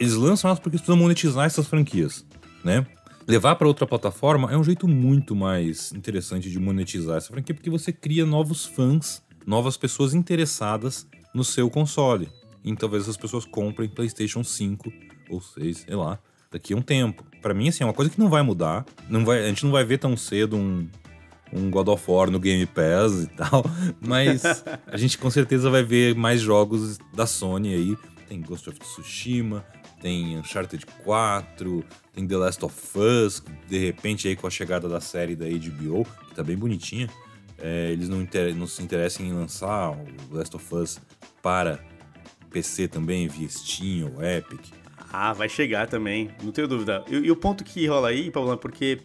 eles 0.00 0.14
lançam 0.14 0.48
elas 0.48 0.60
porque 0.60 0.76
precisam 0.76 0.96
monetizar 0.96 1.46
essas 1.46 1.66
franquias, 1.66 2.24
né? 2.64 2.86
Levar 3.26 3.56
para 3.56 3.68
outra 3.68 3.86
plataforma 3.86 4.50
é 4.50 4.56
um 4.56 4.64
jeito 4.64 4.88
muito 4.88 5.36
mais 5.36 5.92
interessante 5.92 6.50
de 6.50 6.58
monetizar 6.58 7.18
essa 7.18 7.28
franquia, 7.28 7.54
porque 7.54 7.68
você 7.68 7.92
cria 7.92 8.24
novos 8.24 8.64
fãs, 8.64 9.22
novas 9.46 9.76
pessoas 9.76 10.14
interessadas 10.14 11.06
no 11.34 11.44
seu 11.44 11.68
console. 11.68 12.28
E 12.64 12.74
talvez 12.74 13.02
essas 13.02 13.18
pessoas 13.18 13.44
comprem 13.44 13.88
PlayStation 13.88 14.42
5 14.42 14.90
ou 15.28 15.42
6, 15.42 15.78
sei 15.78 15.94
lá, 15.94 16.18
daqui 16.50 16.72
a 16.72 16.76
um 16.76 16.80
tempo. 16.80 17.22
Para 17.42 17.52
mim, 17.52 17.68
assim, 17.68 17.84
é 17.84 17.86
uma 17.86 17.92
coisa 17.92 18.10
que 18.10 18.18
não 18.18 18.30
vai 18.30 18.42
mudar. 18.42 18.86
Não 19.08 19.24
vai, 19.24 19.44
a 19.44 19.48
gente 19.48 19.64
não 19.64 19.72
vai 19.72 19.84
ver 19.84 19.98
tão 19.98 20.16
cedo 20.16 20.56
um, 20.56 20.88
um 21.52 21.70
God 21.70 21.88
of 21.88 22.10
War 22.10 22.30
no 22.30 22.40
Game 22.40 22.64
Pass 22.66 23.24
e 23.24 23.26
tal, 23.36 23.64
mas 24.00 24.42
a 24.86 24.96
gente 24.96 25.18
com 25.18 25.30
certeza 25.30 25.70
vai 25.70 25.82
ver 25.82 26.14
mais 26.14 26.40
jogos 26.40 26.98
da 27.14 27.26
Sony 27.26 27.74
aí. 27.74 27.96
Tem 28.28 28.40
Ghost 28.40 28.68
of 28.68 28.78
Tsushima, 28.78 29.64
tem 30.00 30.38
Uncharted 30.38 30.84
4, 31.04 31.84
tem 32.12 32.26
The 32.26 32.36
Last 32.36 32.64
of 32.64 32.98
Us, 32.98 33.42
de 33.66 33.78
repente 33.78 34.28
aí 34.28 34.36
com 34.36 34.46
a 34.46 34.50
chegada 34.50 34.88
da 34.88 35.00
série 35.00 35.34
da 35.34 35.46
HBO, 35.46 36.06
que 36.28 36.34
tá 36.34 36.42
bem 36.42 36.56
bonitinha, 36.56 37.08
é, 37.58 37.90
eles 37.90 38.08
não, 38.08 38.26
não, 38.56 38.66
se 38.66 38.82
interessam 38.82 39.26
em 39.26 39.32
lançar 39.32 39.90
o 39.90 40.06
Last 40.30 40.54
of 40.54 40.74
Us 40.74 41.00
para 41.42 41.80
PC 42.50 42.88
também, 42.88 43.26
via 43.26 43.48
Steam 43.48 44.12
ou 44.14 44.24
Epic. 44.24 44.60
Ah, 45.12 45.32
vai 45.32 45.48
chegar 45.48 45.88
também, 45.88 46.30
não 46.42 46.52
tenho 46.52 46.68
dúvida. 46.68 47.04
E, 47.08 47.16
e 47.16 47.30
o 47.30 47.36
ponto 47.36 47.64
que 47.64 47.86
rola 47.86 48.08
aí, 48.08 48.30
Paulo, 48.30 48.52
é 48.52 48.56
porque 48.56 49.00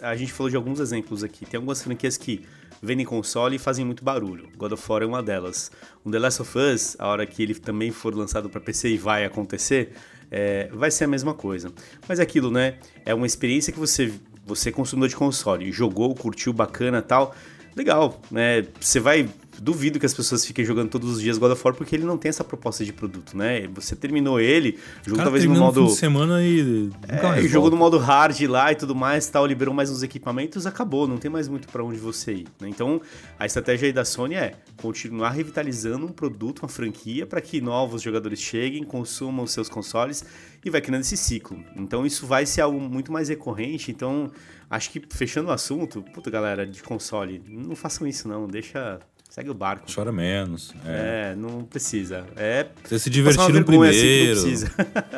a 0.00 0.14
gente 0.14 0.32
falou 0.32 0.50
de 0.50 0.56
alguns 0.56 0.78
exemplos 0.78 1.24
aqui. 1.24 1.46
Tem 1.46 1.58
algumas 1.58 1.82
franquias 1.82 2.16
que 2.16 2.42
vendem 2.82 3.06
console 3.06 3.56
e 3.56 3.58
fazem 3.58 3.84
muito 3.84 4.02
barulho. 4.02 4.48
God 4.56 4.72
of 4.72 4.84
War 4.90 5.02
é 5.02 5.06
uma 5.06 5.22
delas. 5.22 5.70
Um 6.04 6.10
The 6.10 6.18
Last 6.18 6.42
of 6.42 6.58
Us, 6.58 6.96
a 6.98 7.06
hora 7.06 7.24
que 7.24 7.42
ele 7.42 7.54
também 7.54 7.92
for 7.92 8.12
lançado 8.12 8.50
para 8.50 8.60
PC 8.60 8.90
e 8.90 8.98
vai 8.98 9.24
acontecer, 9.24 9.92
é, 10.30 10.68
vai 10.72 10.90
ser 10.90 11.04
a 11.04 11.08
mesma 11.08 11.32
coisa. 11.32 11.72
Mas 12.08 12.18
é 12.18 12.22
aquilo, 12.22 12.50
né? 12.50 12.78
É 13.06 13.14
uma 13.14 13.26
experiência 13.26 13.72
que 13.72 13.78
você, 13.78 14.12
você 14.44 14.72
consumidor 14.72 15.08
de 15.08 15.14
console, 15.14 15.70
jogou, 15.70 16.12
curtiu, 16.14 16.52
bacana 16.52 17.00
tal. 17.00 17.34
Legal, 17.76 18.20
né? 18.30 18.66
Você 18.80 18.98
vai 18.98 19.28
duvido 19.62 20.00
que 20.00 20.06
as 20.06 20.12
pessoas 20.12 20.44
fiquem 20.44 20.64
jogando 20.64 20.90
todos 20.90 21.08
os 21.08 21.20
dias 21.20 21.38
God 21.38 21.52
of 21.52 21.62
War 21.64 21.74
porque 21.74 21.94
ele 21.94 22.04
não 22.04 22.18
tem 22.18 22.28
essa 22.28 22.42
proposta 22.42 22.84
de 22.84 22.92
produto, 22.92 23.36
né? 23.36 23.68
Você 23.74 23.94
terminou 23.94 24.40
ele, 24.40 24.78
Cara, 25.04 25.22
talvez 25.22 25.44
no 25.44 25.54
modo. 25.54 25.82
Fim 25.82 25.92
de 25.92 25.98
semana 25.98 26.42
e. 26.42 26.90
É, 27.08 27.42
jogou 27.42 27.70
no 27.70 27.76
modo 27.76 27.96
hard 27.96 28.40
lá 28.42 28.72
e 28.72 28.74
tudo 28.74 28.94
mais, 28.94 29.28
tal, 29.28 29.46
liberou 29.46 29.72
mais 29.72 29.88
uns 29.88 30.02
equipamentos, 30.02 30.66
acabou, 30.66 31.06
não 31.06 31.16
tem 31.16 31.30
mais 31.30 31.46
muito 31.48 31.68
para 31.68 31.84
onde 31.84 31.98
você 31.98 32.32
ir. 32.32 32.46
Né? 32.60 32.68
Então, 32.68 33.00
a 33.38 33.46
estratégia 33.46 33.86
aí 33.86 33.92
da 33.92 34.04
Sony 34.04 34.34
é 34.34 34.54
continuar 34.76 35.30
revitalizando 35.30 36.06
um 36.06 36.12
produto, 36.12 36.60
uma 36.60 36.68
franquia, 36.68 37.24
para 37.24 37.40
que 37.40 37.60
novos 37.60 38.02
jogadores 38.02 38.40
cheguem, 38.40 38.82
consumam 38.82 39.46
seus 39.46 39.68
consoles 39.68 40.24
e 40.64 40.70
vai 40.70 40.80
criando 40.80 41.02
esse 41.02 41.16
ciclo. 41.16 41.62
Então, 41.76 42.04
isso 42.04 42.26
vai 42.26 42.46
ser 42.46 42.62
algo 42.62 42.80
muito 42.80 43.12
mais 43.12 43.28
recorrente. 43.28 43.90
Então, 43.92 44.30
acho 44.68 44.90
que 44.90 45.02
fechando 45.10 45.50
o 45.50 45.52
assunto, 45.52 46.02
puta 46.02 46.30
galera 46.30 46.66
de 46.66 46.82
console, 46.82 47.42
não 47.48 47.76
façam 47.76 48.06
isso 48.06 48.26
não, 48.26 48.46
deixa 48.48 49.00
Segue 49.32 49.48
o 49.48 49.54
barco. 49.54 49.86
Chora 49.90 50.12
menos. 50.12 50.74
É, 50.84 51.30
é 51.30 51.34
não 51.34 51.64
precisa. 51.64 52.26
É. 52.36 52.66
Vocês 52.84 53.00
se 53.00 53.08
divertiram 53.08 53.62
primeiro. 53.62 53.96
Assim, 53.96 54.26
não 54.26 54.42
precisa. 54.42 54.70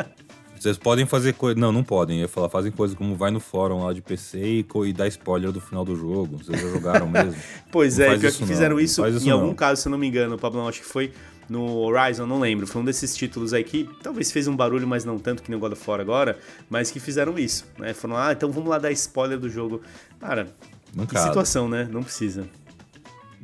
Vocês 0.56 0.78
podem 0.78 1.04
fazer 1.04 1.33
coisas. 1.33 1.61
Não, 1.61 1.73
não 1.73 1.83
podem. 1.83 2.18
Eu 2.18 2.23
ia 2.23 2.28
falar, 2.28 2.49
fazem 2.49 2.71
coisas 2.71 2.97
como 2.97 3.16
vai 3.16 3.33
no 3.33 3.40
fórum 3.40 3.83
lá 3.83 3.92
de 3.92 4.00
PC 4.00 4.38
e, 4.38 4.66
e 4.87 4.92
dá 4.92 5.09
spoiler 5.09 5.50
do 5.50 5.61
final 5.61 5.85
do 5.85 5.97
jogo. 5.97 6.38
Vocês 6.38 6.61
já 6.61 6.68
jogaram 6.68 7.09
mesmo? 7.09 7.35
pois 7.73 7.99
não 7.99 8.04
é, 8.06 8.16
pior 8.16 8.30
que 8.30 8.47
fizeram 8.47 8.78
isso, 8.78 9.04
isso 9.04 9.26
em 9.26 9.30
não. 9.30 9.40
algum 9.40 9.52
caso, 9.52 9.83
se 9.83 9.88
eu 9.88 9.90
não 9.90 9.99
me 9.99 10.06
engano, 10.06 10.38
Pablo, 10.38 10.64
acho 10.68 10.83
que 10.83 10.87
foi 10.87 11.12
no 11.49 11.78
Horizon, 11.78 12.25
não 12.25 12.38
lembro. 12.38 12.68
Foi 12.68 12.83
um 12.83 12.85
desses 12.85 13.16
títulos 13.16 13.52
aí 13.52 13.64
que 13.64 13.90
talvez 14.00 14.30
fez 14.30 14.47
um 14.47 14.54
barulho, 14.54 14.87
mas 14.87 15.04
não 15.04 15.18
tanto 15.18 15.42
que 15.42 15.50
nem 15.50 15.59
o 15.59 15.61
God 15.61 15.73
of 15.73 15.90
War 15.90 16.00
agora, 16.00 16.38
mas 16.71 16.88
que 16.88 17.00
fizeram 17.00 17.37
isso, 17.37 17.66
né? 17.76 17.92
Falaram, 17.92 18.28
ah, 18.28 18.33
então 18.33 18.52
vamos 18.52 18.71
lá 18.71 18.78
dar 18.78 18.92
spoiler 18.92 19.40
do 19.40 19.50
jogo. 19.50 19.83
Cara, 20.21 20.54
Mancado. 20.94 21.09
que 21.14 21.18
situação, 21.18 21.68
né? 21.68 21.88
Não 21.90 22.04
precisa. 22.04 22.49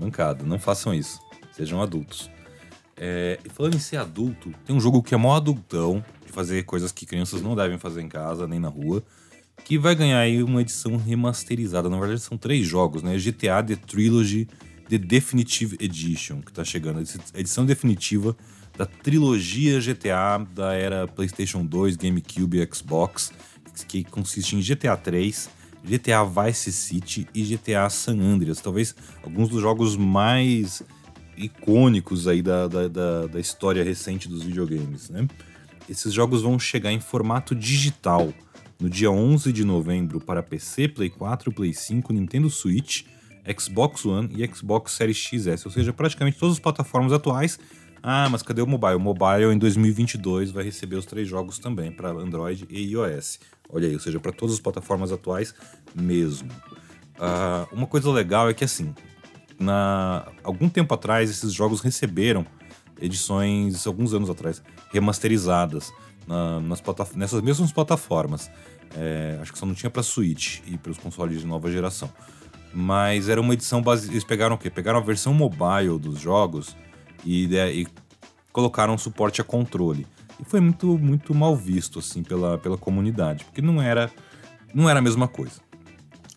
Mancada, 0.01 0.45
não 0.45 0.59
façam 0.59 0.95
isso. 0.95 1.21
Sejam 1.53 1.83
adultos. 1.83 2.31
É, 2.97 3.39
falando 3.51 3.75
em 3.75 3.79
ser 3.79 3.99
adulto, 3.99 4.53
tem 4.65 4.75
um 4.75 4.81
jogo 4.81 5.03
que 5.03 5.15
é 5.15 5.17
mó 5.17 5.37
adultão, 5.37 6.05
de 6.25 6.33
fazer 6.33 6.65
coisas 6.65 6.91
que 6.91 7.05
crianças 7.05 7.43
não 7.43 7.55
devem 7.55 7.79
fazer 7.79 8.01
em 8.01 8.09
casa 8.09 8.49
nem 8.49 8.59
na 8.59 8.69
rua, 8.69 9.03
que 9.65 9.79
vai 9.79 9.95
ganhar 9.95 10.19
aí 10.19 10.43
uma 10.43 10.63
edição 10.63 10.97
remasterizada. 10.97 11.89
Na 11.91 11.99
verdade, 11.99 12.21
são 12.21 12.39
três 12.39 12.67
jogos, 12.67 13.03
né? 13.03 13.17
GTA 13.19 13.63
The 13.63 13.77
Trilogy 13.77 14.49
The 14.89 14.99
Definitive 14.99 15.77
Edition, 15.79 16.41
que 16.41 16.53
tá 16.53 16.65
chegando. 16.65 16.99
A 16.99 17.39
edição 17.39 17.65
definitiva 17.65 18.37
da 18.77 18.87
trilogia 18.87 19.79
GTA 19.81 20.45
da 20.53 20.73
era 20.73 21.07
PlayStation 21.07 21.65
2, 21.65 21.97
GameCube 21.97 22.59
e 22.59 22.75
Xbox, 22.75 23.33
que 23.87 24.03
consiste 24.03 24.57
em 24.57 24.61
GTA 24.61 24.97
3, 24.97 25.49
GTA 25.85 26.25
Vice 26.25 26.73
City 26.73 27.27
e 27.35 27.43
GTA 27.43 27.89
San 27.89 28.19
Andreas. 28.21 28.61
Talvez 28.61 28.95
alguns 29.23 29.49
dos 29.49 29.61
jogos 29.61 29.97
mais 29.97 30.83
icônicos 31.37 32.29
aí 32.29 32.43
da, 32.43 32.69
da, 32.69 32.89
da, 32.89 33.27
da 33.27 33.41
história 33.41 33.83
recente 33.83 34.29
dos 34.29 34.43
videogames, 34.43 35.09
né? 35.09 35.27
Esses 35.89 36.13
jogos 36.13 36.43
vão 36.43 36.59
chegar 36.59 36.93
em 36.93 37.01
formato 37.01 37.55
digital 37.55 38.33
no 38.79 38.89
dia 38.89 39.11
11 39.11 39.53
de 39.53 39.65
novembro 39.65 40.21
para 40.21 40.43
PC, 40.43 40.89
Play 40.89 41.11
4, 41.11 41.53
Play 41.53 41.75
5, 41.75 42.13
Nintendo 42.13 42.49
Switch, 42.49 43.05
Xbox 43.59 44.05
One 44.05 44.29
e 44.33 44.47
Xbox 44.47 44.93
Series 44.93 45.17
XS, 45.17 45.67
ou 45.67 45.73
seja, 45.73 45.93
praticamente 45.93 46.39
todas 46.39 46.55
as 46.55 46.61
plataformas 46.61 47.13
atuais. 47.13 47.59
Ah, 48.03 48.29
mas 48.31 48.43
cadê 48.43 48.63
o 48.63 48.67
mobile? 48.67 48.95
O 48.95 49.01
mobile 49.01 49.53
em 49.53 49.59
2022 49.59 50.51
vai 50.51 50.65
receber 50.65 50.97
os 50.97 51.05
três 51.05 51.29
jogos 51.29 51.59
também 51.59 51.93
para 51.93 52.11
Android 52.11 52.67
e 52.71 52.93
iOS. 52.93 53.39
Olha 53.69 53.89
aí, 53.89 53.95
ou 53.95 54.01
seja, 54.01 54.19
para 54.19 54.33
todas 54.33 54.55
as 54.55 54.61
plataformas 54.61 55.13
atuais 55.13 55.55
mesmo. 55.95 56.51
Uh, 57.17 57.69
uma 57.73 57.87
coisa 57.87 58.11
legal 58.11 58.49
é 58.49 58.55
que, 58.55 58.65
assim, 58.65 58.95
na, 59.59 60.27
algum 60.43 60.69
tempo 60.69 60.95
atrás, 60.95 61.29
esses 61.31 61.53
jogos 61.53 61.81
receberam 61.81 62.47
edições, 63.01 63.87
alguns 63.87 64.15
anos 64.15 64.31
atrás, 64.31 64.63
remasterizadas 64.91 65.93
na, 66.27 66.61
nas 66.61 66.83
nessas 67.15 67.43
mesmas 67.43 67.71
plataformas. 67.71 68.51
É, 68.97 69.39
acho 69.41 69.53
que 69.53 69.59
só 69.59 69.67
não 69.67 69.75
tinha 69.75 69.91
para 69.91 70.03
Switch 70.03 70.61
e 70.67 70.77
para 70.77 70.91
os 70.91 70.99
consoles 70.99 71.41
de 71.41 71.47
nova 71.47 71.71
geração. 71.71 72.11
Mas 72.73 73.29
era 73.29 73.41
uma 73.41 73.53
edição 73.53 73.83
base... 73.83 74.11
Eles 74.11 74.25
pegaram 74.25 74.55
o 74.55 74.59
quê? 74.59 74.71
Pegaram 74.71 74.99
a 74.99 75.03
versão 75.03 75.35
mobile 75.35 75.99
dos 75.99 76.19
jogos 76.19 76.77
e, 77.25 77.47
e 77.55 77.87
colocaram 78.53 78.97
suporte 78.99 79.41
a 79.41 79.45
controle. 79.45 80.07
E 80.39 80.45
foi 80.45 80.61
muito, 80.61 80.99
muito 80.99 81.35
mal 81.35 81.55
visto, 81.55 81.99
assim, 81.99 82.23
pela, 82.23 82.57
pela 82.59 82.79
comunidade, 82.79 83.45
porque 83.45 83.61
não 83.61 83.81
era, 83.81 84.11
não 84.75 84.89
era 84.89 84.99
a 84.99 85.03
mesma 85.03 85.29
coisa. 85.29 85.61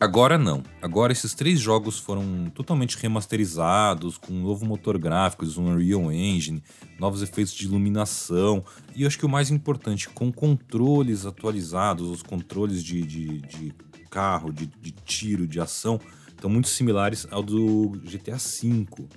Agora 0.04 0.38
não. 0.38 0.62
Agora 0.82 1.14
esses 1.14 1.34
três 1.34 1.62
jogos 1.62 1.98
foram 1.98 2.52
totalmente 2.54 2.98
remasterizados, 2.98 4.18
com 4.18 4.34
um 4.34 4.42
novo 4.42 4.66
motor 4.66 4.98
gráfico, 4.98 5.46
um 5.58 5.72
Unreal 5.72 6.12
Engine, 6.12 6.62
novos 7.00 7.22
efeitos 7.22 7.54
de 7.54 7.64
iluminação. 7.64 8.66
E 8.94 9.04
eu 9.04 9.08
acho 9.08 9.18
que 9.18 9.26
o 9.26 9.30
mais 9.30 9.50
importante, 9.50 10.10
com 10.10 10.30
controles 10.30 11.26
atualizados, 11.26 12.10
os 12.10 12.22
controles 12.22 12.84
de, 12.84 13.02
de, 13.02 13.42
de 13.44 13.74
carro, 14.10 14.52
de, 14.52 14.66
de, 14.66 14.92
tiro, 14.92 15.48
de 15.48 15.62
ação, 15.62 16.02
estão 16.28 16.50
muito 16.50 16.68
similares 16.68 17.26
ao 17.32 17.42
do 17.42 17.92
GTA 18.04 18.36
V, 18.36 19.08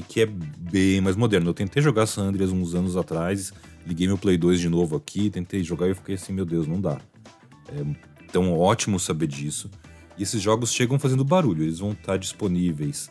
que, 0.00 0.20
é 0.20 0.26
bem 0.26 1.00
mais 1.00 1.16
moderno. 1.16 1.50
Eu 1.50 1.54
tentei 1.54 1.82
jogar 1.82 2.06
San 2.06 2.22
Andreas 2.22 2.50
uns 2.50 2.74
anos 2.74 2.96
atrás 2.96 3.52
Liguei 3.86 4.06
meu 4.06 4.18
Play 4.18 4.36
2 4.36 4.60
de 4.60 4.68
novo 4.68 4.96
aqui, 4.96 5.30
tentei 5.30 5.62
jogar 5.62 5.86
e 5.86 5.90
eu 5.90 5.96
fiquei 5.96 6.14
assim, 6.14 6.32
meu 6.32 6.44
Deus, 6.44 6.66
não 6.66 6.80
dá. 6.80 7.00
É 7.68 7.84
tão 8.30 8.56
ótimo 8.56 9.00
saber 9.00 9.26
disso. 9.26 9.70
E 10.18 10.22
esses 10.22 10.40
jogos 10.40 10.72
chegam 10.72 10.98
fazendo 10.98 11.24
barulho, 11.24 11.62
eles 11.62 11.78
vão 11.78 11.92
estar 11.92 12.16
disponíveis 12.16 13.08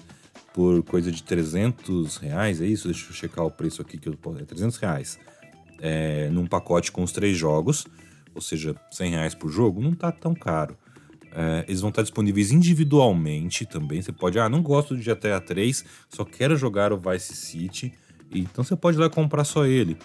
por 0.53 0.83
coisa 0.83 1.11
de 1.11 1.23
300 1.23 2.17
reais, 2.17 2.61
é 2.61 2.65
isso? 2.65 2.87
Deixa 2.87 3.09
eu 3.09 3.13
checar 3.13 3.45
o 3.45 3.51
preço 3.51 3.81
aqui 3.81 3.97
que 3.97 4.07
eu 4.07 4.15
posso. 4.15 4.39
É 4.39 4.45
300 4.45 4.77
reais. 4.77 5.19
É, 5.81 6.29
num 6.29 6.45
pacote 6.45 6.91
com 6.91 7.03
os 7.03 7.11
três 7.11 7.37
jogos, 7.37 7.85
ou 8.35 8.41
seja, 8.41 8.75
100 8.91 9.11
reais 9.11 9.35
por 9.35 9.49
jogo, 9.49 9.81
não 9.81 9.93
tá 9.93 10.11
tão 10.11 10.35
caro. 10.35 10.77
É, 11.41 11.65
eles 11.67 11.79
vão 11.79 11.89
estar 11.89 12.01
disponíveis 12.01 12.51
individualmente 12.51 13.65
também. 13.65 14.01
Você 14.01 14.11
pode, 14.11 14.37
ah, 14.39 14.49
não 14.49 14.61
gosto 14.61 14.97
de 14.97 15.03
GTA 15.03 15.39
3, 15.39 15.85
só 16.09 16.25
quero 16.25 16.57
jogar 16.57 16.91
o 16.91 16.97
Vice 16.97 17.33
City. 17.35 17.93
Então 18.31 18.63
você 18.63 18.75
pode 18.75 18.97
ir 18.97 18.99
lá 18.99 19.09
comprar 19.09 19.43
só 19.43 19.65
ele 19.65 19.97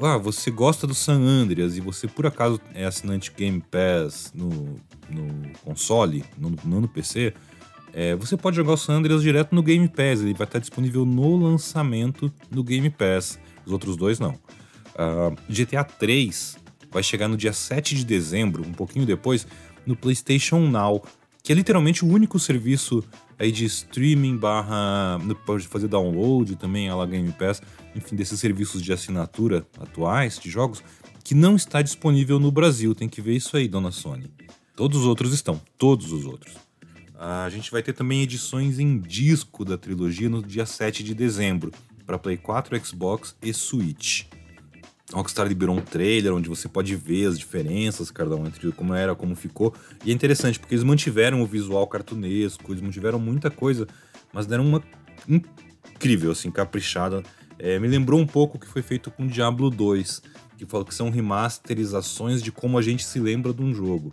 ah, 0.00 0.16
você 0.16 0.50
gosta 0.50 0.86
do 0.86 0.94
San 0.94 1.20
Andreas 1.20 1.76
e 1.76 1.80
você 1.80 2.08
por 2.08 2.26
acaso 2.26 2.60
é 2.74 2.84
assinante 2.84 3.32
Game 3.36 3.62
Pass 3.70 4.32
no, 4.34 4.80
no 5.08 5.50
console, 5.64 6.24
não 6.38 6.80
no 6.80 6.88
PC, 6.88 7.34
é, 7.92 8.16
você 8.16 8.36
pode 8.36 8.56
jogar 8.56 8.72
o 8.72 8.76
San 8.76 8.94
Andreas 8.94 9.22
direto 9.22 9.54
no 9.54 9.62
Game 9.62 9.86
Pass. 9.86 10.20
Ele 10.20 10.32
vai 10.32 10.46
estar 10.46 10.58
disponível 10.58 11.04
no 11.04 11.36
lançamento 11.36 12.32
no 12.50 12.64
Game 12.64 12.88
Pass. 12.88 13.38
Os 13.66 13.72
outros 13.72 13.96
dois 13.96 14.18
não. 14.18 14.32
Uh, 14.32 14.38
ah, 14.96 15.32
GTA 15.48 15.84
3 15.84 16.56
vai 16.90 17.02
chegar 17.02 17.28
no 17.28 17.36
dia 17.36 17.52
7 17.52 17.94
de 17.94 18.04
dezembro, 18.04 18.66
um 18.66 18.72
pouquinho 18.72 19.06
depois, 19.06 19.46
no 19.86 19.96
PlayStation 19.96 20.60
Now. 20.68 21.02
que 21.42 21.50
é 21.50 21.54
literalmente 21.54 22.04
o 22.04 22.08
único 22.08 22.38
serviço 22.38 23.02
aí 23.38 23.50
de 23.50 23.64
streaming 23.64 24.36
barra. 24.36 25.18
pode 25.44 25.66
fazer 25.66 25.88
download 25.88 26.54
também, 26.56 26.88
a 26.88 26.94
la 26.94 27.04
Game 27.04 27.32
Pass, 27.32 27.60
enfim, 27.96 28.14
desses 28.14 28.38
serviços 28.38 28.80
de 28.80 28.92
assinatura 28.92 29.66
atuais 29.80 30.38
de 30.38 30.48
jogos, 30.48 30.82
que 31.24 31.34
não 31.34 31.56
está 31.56 31.82
disponível 31.82 32.38
no 32.38 32.52
Brasil. 32.52 32.94
Tem 32.94 33.08
que 33.08 33.20
ver 33.20 33.34
isso 33.34 33.56
aí, 33.56 33.66
dona 33.66 33.90
Sony. 33.90 34.30
Todos 34.76 35.00
os 35.00 35.06
outros 35.06 35.32
estão, 35.34 35.60
todos 35.76 36.12
os 36.12 36.24
outros. 36.24 36.54
A 37.18 37.48
gente 37.50 37.70
vai 37.70 37.82
ter 37.82 37.92
também 37.92 38.22
edições 38.22 38.78
em 38.78 38.98
disco 38.98 39.64
da 39.64 39.78
trilogia 39.78 40.28
no 40.28 40.42
dia 40.42 40.66
7 40.66 41.04
de 41.04 41.14
dezembro, 41.14 41.72
para 42.06 42.18
Play 42.18 42.36
4, 42.36 42.84
Xbox 42.84 43.36
e 43.42 43.52
Switch. 43.52 44.24
Rockstar 45.12 45.46
liberou 45.46 45.76
um 45.76 45.80
trailer 45.80 46.34
onde 46.34 46.48
você 46.48 46.68
pode 46.68 46.94
ver 46.96 47.26
as 47.26 47.38
diferenças, 47.38 48.10
cada 48.10 48.34
um 48.34 48.46
entre 48.46 48.72
como 48.72 48.94
era, 48.94 49.14
como 49.14 49.36
ficou. 49.36 49.74
E 50.04 50.10
é 50.10 50.14
interessante 50.14 50.58
porque 50.58 50.74
eles 50.74 50.84
mantiveram 50.84 51.42
o 51.42 51.46
visual 51.46 51.86
cartunesco, 51.86 52.72
eles 52.72 52.82
mantiveram 52.82 53.18
muita 53.18 53.50
coisa, 53.50 53.86
mas 54.32 54.46
deram 54.46 54.66
uma 54.66 54.82
incrível, 55.28 56.32
assim, 56.32 56.50
caprichada. 56.50 57.22
É, 57.58 57.78
me 57.78 57.86
lembrou 57.86 58.18
um 58.18 58.26
pouco 58.26 58.56
o 58.56 58.60
que 58.60 58.66
foi 58.66 58.82
feito 58.82 59.10
com 59.10 59.26
Diablo 59.26 59.70
2, 59.70 60.22
que 60.56 60.66
falou 60.66 60.84
que 60.84 60.94
são 60.94 61.10
remasterizações 61.10 62.42
de 62.42 62.50
como 62.50 62.78
a 62.78 62.82
gente 62.82 63.04
se 63.04 63.20
lembra 63.20 63.52
de 63.52 63.62
um 63.62 63.72
jogo. 63.72 64.10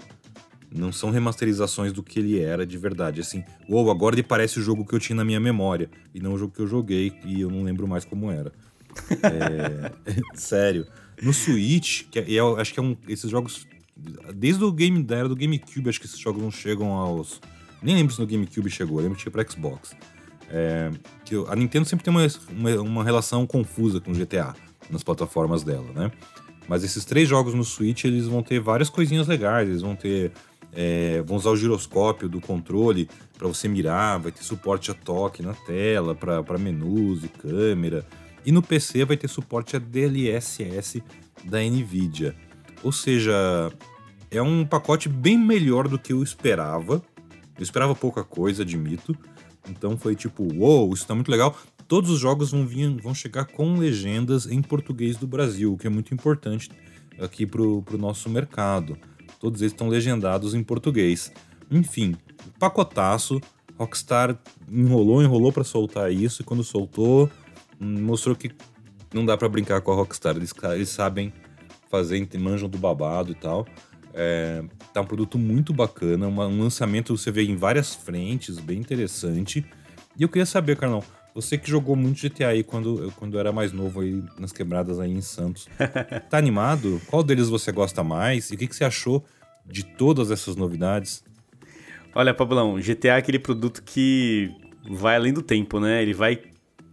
Não 0.72 0.91
são 0.91 1.10
remasterizações 1.10 1.91
do 1.91 2.03
que 2.03 2.20
ele 2.20 2.39
era 2.39 2.63
de 2.63 2.77
verdade. 2.77 3.22
Assim, 3.22 3.44
uou, 3.68 3.89
agora 3.89 4.15
ele 4.15 4.22
parece 4.22 4.60
o 4.60 4.62
jogo 4.62 4.86
que 4.86 4.94
eu 4.94 5.00
tinha 5.00 5.15
na 5.15 5.25
minha 5.25 5.39
memória, 5.39 5.89
e 6.13 6.20
não 6.20 6.34
o 6.34 6.38
jogo 6.38 6.53
que 6.53 6.62
eu 6.62 6.68
joguei 6.68 7.13
e 7.25 7.41
eu 7.41 7.50
não 7.50 7.63
lembro 7.63 7.88
mais 7.88 8.06
como 8.06 8.29
era. 8.29 8.51
É, 9.24 9.91
sério. 10.34 10.88
No 11.22 11.34
Switch, 11.34 12.03
que 12.10 12.20
é, 12.20 12.25
eu 12.27 12.58
acho 12.58 12.74
que 12.74 12.79
é 12.79 12.84
um. 12.84 12.96
Esses 13.08 13.29
jogos. 13.29 13.68
Desde 14.34 14.63
o 14.63 14.72
game 14.72 15.03
da 15.03 15.18
era 15.18 15.27
do 15.27 15.36
GameCube, 15.36 15.89
acho 15.89 16.00
que 16.00 16.06
esses 16.06 16.20
jogos 16.20 16.41
não 16.41 16.51
chegam 16.51 16.94
aos. 16.94 17.41
Nem 17.82 17.96
lembro 17.96 18.13
se 18.13 18.20
no 18.20 18.27
GameCube 18.27 18.70
chegou, 18.70 18.98
eu 18.98 19.03
lembro 19.03 19.18
que 19.18 19.24
tinha 19.24 19.32
pra 19.32 19.46
Xbox. 19.46 19.96
É, 20.50 20.89
que 21.25 21.36
a 21.48 21.56
Nintendo 21.56 21.86
sempre 21.86 22.03
tem 22.03 22.13
uma, 22.13 22.25
uma, 22.50 22.82
uma, 22.82 23.03
relação 23.03 23.46
confusa 23.46 24.01
com 24.01 24.12
o 24.12 24.15
GTA 24.15 24.56
nas 24.89 25.03
plataformas 25.03 25.63
dela, 25.63 25.86
né? 25.94 26.12
Mas 26.68 26.84
esses 26.84 27.06
três 27.06 27.27
jogos 27.27 27.53
no 27.53 27.63
Switch, 27.63 28.06
eles 28.06 28.25
vão 28.25 28.41
ter 28.41 28.60
várias 28.60 28.89
coisinhas 28.89 29.27
legais. 29.27 29.68
Eles 29.68 29.82
vão 29.82 29.96
ter. 29.96 30.32
É, 30.72 31.24
vão 31.25 31.36
usar 31.36 31.50
o 31.50 31.58
giroscópio 31.58 32.29
do 32.29 32.39
controle 32.39 33.10
para 33.38 33.48
você 33.48 33.68
mirar, 33.68 34.20
vai 34.20 34.32
ter 34.32 34.44
suporte 34.44 34.91
a 34.91 34.94
toque 34.94 35.41
na 35.41 35.53
tela, 35.53 36.13
para 36.13 36.58
menus 36.58 37.24
e 37.24 37.27
câmera. 37.27 38.06
E 38.46 38.51
no 38.51 38.62
PC 38.62 39.05
vai 39.05 39.17
ter 39.17 39.27
suporte 39.27 39.75
a 39.75 39.79
DLSS 39.79 41.03
da 41.43 41.60
Nvidia. 41.60 42.36
Ou 42.84 42.91
seja, 42.91 43.34
é 44.31 44.41
um 44.41 44.65
pacote 44.65 45.10
bem 45.10 45.38
melhor 45.38 45.88
do 45.88 46.00
que 46.00 46.13
eu 46.13 46.24
esperava. 46.24 47.01
Eu 47.58 47.63
esperava 47.63 47.96
pouca 47.96 48.24
coisa, 48.24 48.63
admito. 48.63 49.15
Então 49.69 49.98
foi 49.98 50.15
tipo, 50.15 50.43
uou, 50.43 50.86
wow, 50.86 50.93
isso 50.93 51.05
tá 51.05 51.13
muito 51.13 51.29
legal. 51.29 51.58
Todos 51.88 52.10
os 52.10 52.19
jogos 52.19 52.51
vão, 52.51 52.65
vir, 52.65 52.89
vão 53.01 53.13
chegar 53.13 53.46
com 53.46 53.77
legendas 53.77 54.46
em 54.46 54.62
português 54.62 55.17
do 55.17 55.27
Brasil, 55.27 55.74
o 55.74 55.77
que 55.77 55.88
é 55.88 55.89
muito 55.89 56.13
importante 56.13 56.69
aqui 57.19 57.46
pro, 57.46 57.81
pro 57.81 57.98
nosso 57.98 58.29
mercado. 58.29 58.98
Todos 59.39 59.62
eles 59.62 59.74
estão 59.74 59.88
legendados 59.88 60.53
em 60.53 60.63
português. 60.63 61.31
Enfim, 61.69 62.15
pacotaço. 62.58 63.41
Rockstar 63.77 64.38
enrolou, 64.69 65.24
enrolou 65.24 65.53
para 65.53 65.63
soltar 65.63 66.12
isso, 66.12 66.41
e 66.41 66.46
quando 66.46 66.65
soltou, 66.65 67.29
mostrou 67.79 68.36
que 68.36 68.51
não 69.13 69.25
dá 69.25 69.38
para 69.38 69.50
brincar 69.50 69.81
com 69.81 69.91
a 69.91 69.95
Rockstar. 69.95 70.36
Eles, 70.36 70.53
eles 70.74 70.89
sabem 70.89 71.33
fazer, 71.89 72.27
manjam 72.38 72.69
do 72.69 72.77
babado 72.77 73.31
e 73.31 73.36
tal. 73.36 73.65
É, 74.13 74.63
tá 74.93 75.01
um 75.01 75.05
produto 75.05 75.37
muito 75.37 75.74
bacana, 75.74 76.27
uma, 76.27 76.48
um 76.48 76.61
lançamento 76.61 77.15
você 77.15 77.31
vê 77.31 77.44
em 77.44 77.55
várias 77.55 77.94
frentes, 77.94 78.59
bem 78.59 78.79
interessante. 78.79 79.65
E 80.18 80.24
eu 80.24 80.29
queria 80.29 80.46
saber, 80.46 80.77
Carlão, 80.77 81.03
você 81.33 81.57
que 81.57 81.70
jogou 81.70 81.96
muito 81.96 82.20
GTA 82.22 82.50
aí 82.50 82.63
quando, 82.63 83.13
quando 83.15 83.37
era 83.37 83.51
mais 83.51 83.72
novo 83.72 84.01
aí 84.01 84.24
nas 84.37 84.51
quebradas 84.51 85.00
aí 85.00 85.11
em 85.11 85.22
Santos, 85.22 85.68
tá 86.29 86.37
animado? 86.37 87.00
Qual 87.07 87.24
deles 87.24 87.50
você 87.50 87.72
gosta 87.72 88.03
mais? 88.03 88.50
E 88.51 88.55
o 88.55 88.57
que, 88.57 88.68
que 88.68 88.75
você 88.75 88.83
achou 88.83 89.24
de 89.65 89.83
todas 89.83 90.31
essas 90.31 90.55
novidades? 90.55 91.24
Olha, 92.13 92.33
Pablão, 92.33 92.77
GTA 92.79 93.09
é 93.09 93.18
aquele 93.18 93.39
produto 93.39 93.83
que 93.83 94.51
vai 94.89 95.15
além 95.15 95.31
do 95.31 95.44
tempo, 95.44 95.79
né? 95.79 96.01
Ele 96.01 96.13
vai 96.13 96.42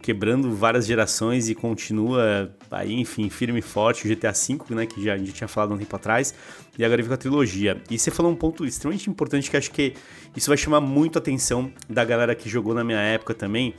quebrando 0.07 0.55
várias 0.55 0.87
gerações 0.87 1.49
e 1.49 1.53
continua 1.53 2.49
aí, 2.71 2.93
enfim, 2.93 3.29
firme 3.29 3.59
e 3.59 3.61
forte, 3.61 4.07
o 4.07 4.09
GTA 4.09 4.31
V, 4.31 4.73
né, 4.73 4.85
que 4.85 5.03
já 5.03 5.15
a 5.15 5.17
gente 5.17 5.33
tinha 5.33 5.49
falado 5.49 5.73
um 5.73 5.77
tempo 5.77 5.93
atrás, 5.93 6.33
e 6.79 6.85
agora 6.85 7.01
vem 7.01 7.09
com 7.09 7.13
a 7.13 7.17
trilogia. 7.17 7.81
E 7.91 7.99
você 7.99 8.09
falou 8.09 8.31
um 8.31 8.35
ponto 8.35 8.65
extremamente 8.65 9.09
importante 9.09 9.51
que 9.51 9.57
acho 9.57 9.69
que 9.69 9.95
isso 10.33 10.49
vai 10.49 10.55
chamar 10.55 10.79
muito 10.79 11.17
a 11.17 11.19
atenção 11.19 11.69
da 11.89 12.05
galera 12.05 12.33
que 12.33 12.47
jogou 12.47 12.73
na 12.73 12.85
minha 12.85 13.01
época 13.01 13.33
também, 13.33 13.73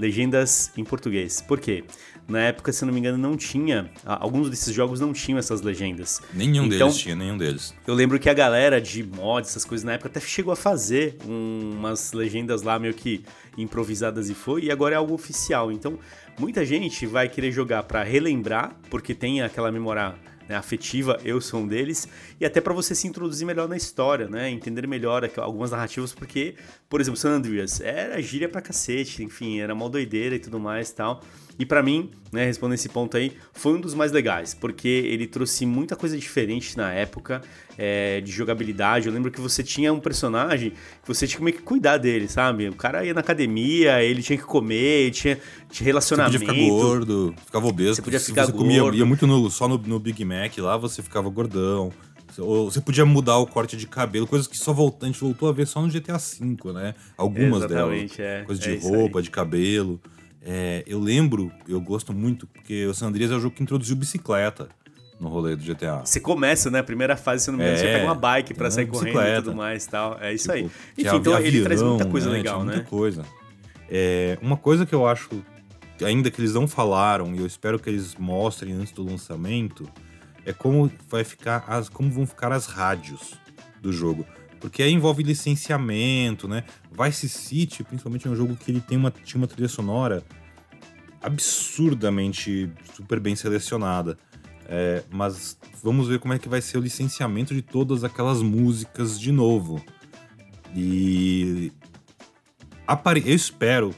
legendas 0.00 0.72
em 0.76 0.82
português. 0.82 1.40
Por 1.42 1.60
quê? 1.60 1.84
Na 2.26 2.40
época, 2.40 2.72
se 2.72 2.82
eu 2.82 2.86
não 2.86 2.94
me 2.94 3.00
engano, 3.00 3.18
não 3.18 3.36
tinha. 3.36 3.90
Alguns 4.04 4.48
desses 4.48 4.72
jogos 4.72 5.00
não 5.00 5.12
tinham 5.12 5.38
essas 5.38 5.60
legendas. 5.60 6.22
Nenhum 6.32 6.66
então, 6.66 6.88
deles 6.88 6.96
tinha, 6.96 7.14
nenhum 7.14 7.36
deles. 7.36 7.74
Eu 7.86 7.94
lembro 7.94 8.18
que 8.18 8.30
a 8.30 8.34
galera 8.34 8.80
de 8.80 9.02
mods, 9.02 9.50
essas 9.50 9.64
coisas 9.64 9.84
na 9.84 9.94
época, 9.94 10.08
até 10.08 10.20
chegou 10.20 10.52
a 10.52 10.56
fazer 10.56 11.16
um, 11.26 11.72
umas 11.74 12.12
legendas 12.12 12.62
lá 12.62 12.78
meio 12.78 12.94
que 12.94 13.24
improvisadas 13.58 14.30
e 14.30 14.34
foi, 14.34 14.64
e 14.64 14.70
agora 14.70 14.94
é 14.94 14.98
algo 14.98 15.12
oficial. 15.12 15.72
Então, 15.72 15.98
muita 16.38 16.64
gente 16.64 17.04
vai 17.04 17.28
querer 17.28 17.50
jogar 17.50 17.82
para 17.82 18.02
relembrar, 18.02 18.76
porque 18.88 19.12
tem 19.12 19.42
aquela 19.42 19.72
memória 19.72 20.14
né, 20.50 20.56
afetiva, 20.56 21.16
eu 21.24 21.40
sou 21.40 21.60
um 21.60 21.66
deles, 21.66 22.08
e 22.40 22.44
até 22.44 22.60
para 22.60 22.74
você 22.74 22.92
se 22.92 23.06
introduzir 23.06 23.46
melhor 23.46 23.68
na 23.68 23.76
história, 23.76 24.28
né, 24.28 24.50
entender 24.50 24.84
melhor 24.86 25.28
algumas 25.36 25.70
narrativas, 25.70 26.12
porque, 26.12 26.56
por 26.90 27.00
exemplo, 27.00 27.16
San 27.16 27.30
Andreas 27.30 27.80
era 27.80 28.20
gíria 28.20 28.48
pra 28.48 28.60
cacete, 28.60 29.22
enfim, 29.22 29.60
era 29.60 29.76
mal 29.76 29.88
doideira 29.88 30.34
e 30.34 30.40
tudo 30.40 30.58
mais 30.58 30.90
tal. 30.90 31.22
E 31.56 31.64
para 31.64 31.84
mim, 31.84 32.10
né, 32.32 32.44
respondendo 32.44 32.74
esse 32.74 32.88
ponto 32.88 33.16
aí, 33.16 33.32
foi 33.52 33.74
um 33.74 33.80
dos 33.80 33.94
mais 33.94 34.10
legais, 34.10 34.54
porque 34.54 34.88
ele 34.88 35.26
trouxe 35.26 35.64
muita 35.64 35.94
coisa 35.94 36.18
diferente 36.18 36.76
na 36.76 36.92
época 36.92 37.42
é, 37.78 38.20
de 38.22 38.32
jogabilidade. 38.32 39.06
Eu 39.06 39.12
lembro 39.12 39.30
que 39.30 39.40
você 39.40 39.62
tinha 39.62 39.92
um 39.92 40.00
personagem 40.00 40.70
que 40.70 41.06
você 41.06 41.28
tinha 41.28 41.52
que 41.52 41.62
cuidar 41.62 41.98
dele, 41.98 42.26
sabe? 42.26 42.68
O 42.68 42.74
cara 42.74 43.04
ia 43.04 43.14
na 43.14 43.20
academia, 43.20 44.02
ele 44.02 44.22
tinha 44.22 44.36
que 44.36 44.44
comer, 44.44 45.12
tinha, 45.12 45.38
tinha 45.70 45.84
relacionamento. 45.84 46.38
Você 46.38 46.44
podia 46.44 46.64
ficar 46.64 46.70
gordo, 46.70 47.34
ficava 47.44 47.66
obeso. 47.68 47.94
Você 47.94 48.02
podia 48.02 48.20
ficar 48.20 48.46
você 48.46 48.52
gordo. 48.52 48.64
Comia, 48.64 48.98
ia 48.98 49.06
muito 49.06 49.28
no, 49.28 49.48
só 49.48 49.68
no, 49.68 49.78
no 49.78 50.00
Big 50.00 50.24
Mac 50.24 50.58
lá, 50.58 50.76
você 50.76 51.02
ficava 51.02 51.28
gordão. 51.28 51.92
Ou 52.38 52.70
você 52.70 52.80
podia 52.80 53.04
mudar 53.04 53.38
o 53.38 53.46
corte 53.46 53.76
de 53.76 53.86
cabelo, 53.86 54.26
coisas 54.26 54.46
que 54.46 54.56
só 54.56 54.72
voltou, 54.72 55.08
a 55.08 55.12
gente 55.12 55.20
voltou 55.20 55.48
a 55.48 55.52
ver 55.52 55.66
só 55.66 55.80
no 55.82 55.88
GTA 55.88 56.18
V, 56.18 56.72
né? 56.72 56.94
Algumas 57.16 57.64
Exatamente, 57.64 58.18
delas. 58.18 58.40
É, 58.40 58.44
coisas 58.44 58.66
é 58.66 58.76
de 58.76 58.78
roupa, 58.78 59.22
de 59.22 59.30
cabelo. 59.30 60.00
É, 60.42 60.82
eu 60.86 60.98
lembro, 60.98 61.52
eu 61.68 61.80
gosto 61.80 62.12
muito, 62.12 62.46
porque 62.46 62.86
o 62.86 62.94
San 62.94 63.08
Andreas 63.08 63.30
é 63.30 63.34
o 63.34 63.40
jogo 63.40 63.54
que 63.54 63.62
introduziu 63.62 63.94
bicicleta 63.96 64.68
no 65.20 65.28
rolê 65.28 65.54
do 65.54 65.62
GTA. 65.62 66.00
Você 66.04 66.18
começa, 66.18 66.70
né? 66.70 66.78
A 66.78 66.82
primeira 66.84 67.14
fase, 67.16 67.44
se 67.44 67.50
não 67.50 67.58
me 67.58 67.64
engano, 67.64 67.76
é, 67.76 67.80
você 67.80 67.86
pega 67.86 68.04
uma 68.04 68.14
bike 68.14 68.54
para 68.54 68.70
sair 68.70 68.86
correndo 68.86 69.18
e 69.18 69.34
tudo 69.42 69.54
mais 69.54 69.84
e 69.84 69.90
tal. 69.90 70.18
É 70.18 70.32
isso 70.32 70.50
tipo, 70.50 70.54
aí. 70.54 70.64
Enfim, 70.64 71.16
então 71.16 71.34
avião, 71.34 71.40
ele 71.40 71.62
traz 71.62 71.82
muita 71.82 72.06
coisa 72.06 72.30
né? 72.30 72.38
legal, 72.38 72.60
Tinha 72.60 72.66
né? 72.66 72.74
Muita 72.76 72.88
coisa. 72.88 73.24
É, 73.90 74.38
uma 74.40 74.56
coisa 74.56 74.86
que 74.86 74.94
eu 74.94 75.06
acho, 75.06 75.28
ainda 76.02 76.30
que 76.30 76.40
eles 76.40 76.54
não 76.54 76.66
falaram, 76.66 77.34
e 77.34 77.38
eu 77.38 77.46
espero 77.46 77.78
que 77.78 77.90
eles 77.90 78.14
mostrem 78.14 78.72
antes 78.72 78.92
do 78.92 79.04
lançamento, 79.04 79.86
é 80.44 80.52
como 80.52 80.90
vai 81.08 81.24
ficar 81.24 81.64
as, 81.68 81.88
como 81.88 82.10
vão 82.10 82.26
ficar 82.26 82.52
as 82.52 82.66
rádios 82.66 83.34
do 83.80 83.92
jogo. 83.92 84.26
Porque 84.60 84.82
aí 84.82 84.92
envolve 84.92 85.22
licenciamento, 85.22 86.46
né? 86.46 86.64
Vice 86.92 87.28
City, 87.28 87.82
principalmente, 87.82 88.28
é 88.28 88.30
um 88.30 88.36
jogo 88.36 88.56
que 88.56 88.70
ele 88.70 88.80
tem 88.80 88.98
uma, 88.98 89.10
tinha 89.10 89.40
uma 89.40 89.46
trilha 89.46 89.68
sonora 89.68 90.22
absurdamente 91.22 92.70
super 92.94 93.18
bem 93.20 93.34
selecionada. 93.34 94.18
É, 94.66 95.02
mas 95.10 95.58
vamos 95.82 96.08
ver 96.08 96.20
como 96.20 96.32
é 96.34 96.38
que 96.38 96.48
vai 96.48 96.60
ser 96.60 96.78
o 96.78 96.80
licenciamento 96.80 97.54
de 97.54 97.62
todas 97.62 98.04
aquelas 98.04 98.42
músicas 98.42 99.18
de 99.18 99.32
novo. 99.32 99.82
E 100.74 101.72
eu 102.86 103.34
espero, 103.34 103.94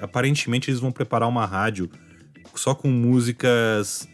aparentemente 0.00 0.70
eles 0.70 0.80
vão 0.80 0.92
preparar 0.92 1.28
uma 1.28 1.46
rádio 1.46 1.90
só 2.54 2.74
com 2.74 2.88
músicas 2.88 4.08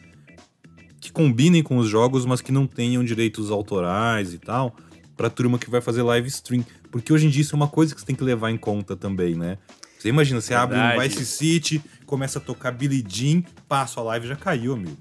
combinem 1.19 1.65
com 1.65 1.79
os 1.79 1.89
jogos, 1.89 2.25
mas 2.25 2.41
que 2.41 2.53
não 2.53 2.65
tenham 2.65 3.03
direitos 3.03 3.51
autorais 3.51 4.33
e 4.33 4.39
tal 4.39 4.77
pra 5.17 5.29
turma 5.29 5.59
que 5.59 5.69
vai 5.69 5.81
fazer 5.81 6.01
live 6.03 6.29
stream. 6.29 6.65
Porque 6.93 7.13
hoje 7.13 7.27
em 7.27 7.29
dia 7.29 7.43
isso 7.43 7.53
é 7.53 7.57
uma 7.57 7.67
coisa 7.67 7.93
que 7.93 8.01
você 8.01 8.07
tem 8.07 8.15
que 8.15 8.23
levar 8.23 8.53
em 8.53 8.57
conta 8.57 8.95
também, 8.95 9.35
né? 9.35 9.59
Você 9.99 10.09
imagina, 10.09 10.41
você 10.41 10.55
Verdade. 10.55 10.81
abre 10.81 10.97
um 10.97 11.09
Vice 11.09 11.27
City, 11.27 11.83
começa 12.07 12.39
a 12.39 12.41
tocar 12.41 12.71
Billie 12.71 13.05
Jean, 13.07 13.43
passa 13.67 13.99
a 13.99 14.05
live 14.05 14.29
já 14.29 14.37
caiu, 14.37 14.75
amigo. 14.75 14.97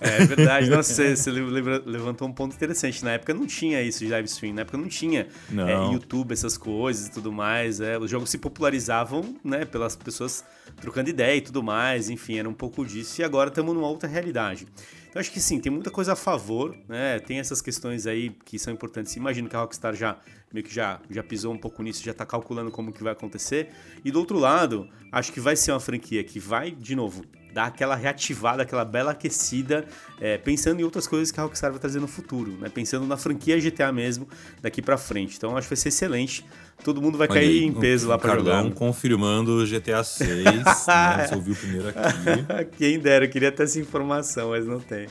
É 0.00 0.24
verdade. 0.24 0.70
Nossa, 0.70 0.94
você, 0.94 1.14
você 1.14 1.30
levantou 1.30 2.26
um 2.26 2.32
ponto 2.32 2.56
interessante. 2.56 3.04
Na 3.04 3.12
época 3.12 3.34
não 3.34 3.46
tinha 3.46 3.82
isso 3.82 3.98
de 4.02 4.10
live 4.10 4.26
stream. 4.26 4.54
Na 4.54 4.62
época 4.62 4.78
não 4.78 4.88
tinha 4.88 5.28
não. 5.50 5.68
É, 5.68 5.92
YouTube, 5.92 6.32
essas 6.32 6.56
coisas 6.56 7.08
e 7.08 7.10
tudo 7.10 7.30
mais. 7.30 7.82
É. 7.82 7.98
Os 7.98 8.10
jogos 8.10 8.30
se 8.30 8.38
popularizavam 8.38 9.36
né, 9.44 9.66
pelas 9.66 9.96
pessoas 9.96 10.42
trocando 10.80 11.10
ideia 11.10 11.36
e 11.36 11.42
tudo 11.42 11.62
mais. 11.62 12.08
Enfim, 12.08 12.38
era 12.38 12.48
um 12.48 12.54
pouco 12.54 12.86
disso. 12.86 13.20
E 13.20 13.24
agora 13.24 13.50
estamos 13.50 13.74
numa 13.74 13.88
outra 13.88 14.08
realidade. 14.08 14.66
Então 15.10 15.18
acho 15.18 15.32
que 15.32 15.40
sim, 15.40 15.58
tem 15.58 15.72
muita 15.72 15.90
coisa 15.90 16.12
a 16.12 16.16
favor, 16.16 16.76
né? 16.88 17.18
Tem 17.18 17.40
essas 17.40 17.60
questões 17.60 18.06
aí 18.06 18.30
que 18.44 18.58
são 18.60 18.72
importantes. 18.72 19.16
Imagino 19.16 19.48
que 19.48 19.56
a 19.56 19.58
Rockstar 19.58 19.92
já 19.94 20.16
meio 20.52 20.64
que 20.64 20.72
já, 20.72 21.00
já 21.10 21.22
pisou 21.22 21.52
um 21.52 21.58
pouco 21.58 21.82
nisso, 21.82 22.02
já 22.02 22.12
está 22.12 22.24
calculando 22.24 22.70
como 22.70 22.92
que 22.92 23.02
vai 23.02 23.12
acontecer. 23.12 23.70
E 24.04 24.10
do 24.10 24.20
outro 24.20 24.38
lado, 24.38 24.88
acho 25.10 25.32
que 25.32 25.40
vai 25.40 25.56
ser 25.56 25.72
uma 25.72 25.80
franquia 25.80 26.22
que 26.22 26.38
vai, 26.38 26.70
de 26.70 26.94
novo, 26.94 27.24
dar 27.52 27.66
aquela 27.66 27.94
reativada, 27.94 28.62
aquela 28.62 28.84
bela 28.84 29.12
aquecida, 29.12 29.84
é, 30.20 30.38
pensando 30.38 30.80
em 30.80 30.84
outras 30.84 31.06
coisas 31.06 31.30
que 31.30 31.40
a 31.40 31.42
Rockstar 31.42 31.70
vai 31.70 31.80
trazer 31.80 32.00
no 32.00 32.08
futuro, 32.08 32.52
né? 32.58 32.68
Pensando 32.68 33.06
na 33.06 33.16
franquia 33.16 33.58
GTA 33.58 33.92
mesmo 33.92 34.28
daqui 34.62 34.80
para 34.82 34.96
frente. 34.96 35.36
Então 35.36 35.56
acho 35.56 35.66
que 35.68 35.74
vai 35.74 35.76
ser 35.76 35.88
excelente. 35.88 36.44
Todo 36.84 37.00
mundo 37.02 37.18
vai 37.18 37.28
Olha 37.28 37.40
cair 37.40 37.60
aí, 37.60 37.64
em 37.64 37.72
peso 37.72 38.08
lá 38.08 38.16
para 38.18 38.36
jogar. 38.36 38.70
confirmando 38.70 39.64
GTA 39.66 40.02
6, 40.02 40.44
né? 40.44 40.62
Você 41.28 41.34
ouviu 41.34 41.54
primeiro 41.54 41.88
aqui. 41.88 42.70
Quem 42.78 42.98
dera, 42.98 43.26
eu 43.26 43.30
queria 43.30 43.52
ter 43.52 43.64
essa 43.64 43.78
informação, 43.78 44.50
mas 44.50 44.66
não 44.66 44.80
tenho. 44.80 45.10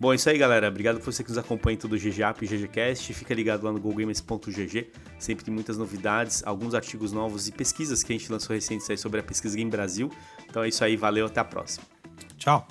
Bom, 0.00 0.14
é 0.14 0.16
isso 0.16 0.30
aí, 0.30 0.38
galera. 0.38 0.66
Obrigado 0.68 0.98
por 0.98 1.12
você 1.12 1.22
que 1.22 1.28
nos 1.28 1.36
acompanha 1.36 1.74
em 1.74 1.78
todo 1.78 1.92
o 1.92 1.98
GGAP 1.98 2.42
e 2.42 2.48
GGCast. 2.48 3.12
Fica 3.12 3.34
ligado 3.34 3.64
lá 3.64 3.70
no 3.70 3.78
GoGamers.gg. 3.78 4.90
Sempre 5.18 5.44
tem 5.44 5.52
muitas 5.52 5.76
novidades, 5.76 6.42
alguns 6.46 6.74
artigos 6.74 7.12
novos 7.12 7.48
e 7.48 7.52
pesquisas 7.52 8.02
que 8.02 8.10
a 8.10 8.16
gente 8.16 8.32
lançou 8.32 8.54
recentes 8.54 8.88
aí 8.88 8.96
sobre 8.96 9.20
a 9.20 9.22
pesquisa 9.22 9.54
Game 9.54 9.70
Brasil. 9.70 10.10
Então 10.48 10.62
é 10.62 10.68
isso 10.68 10.82
aí, 10.82 10.96
valeu, 10.96 11.26
até 11.26 11.40
a 11.40 11.44
próxima. 11.44 11.84
Tchau. 12.38 12.66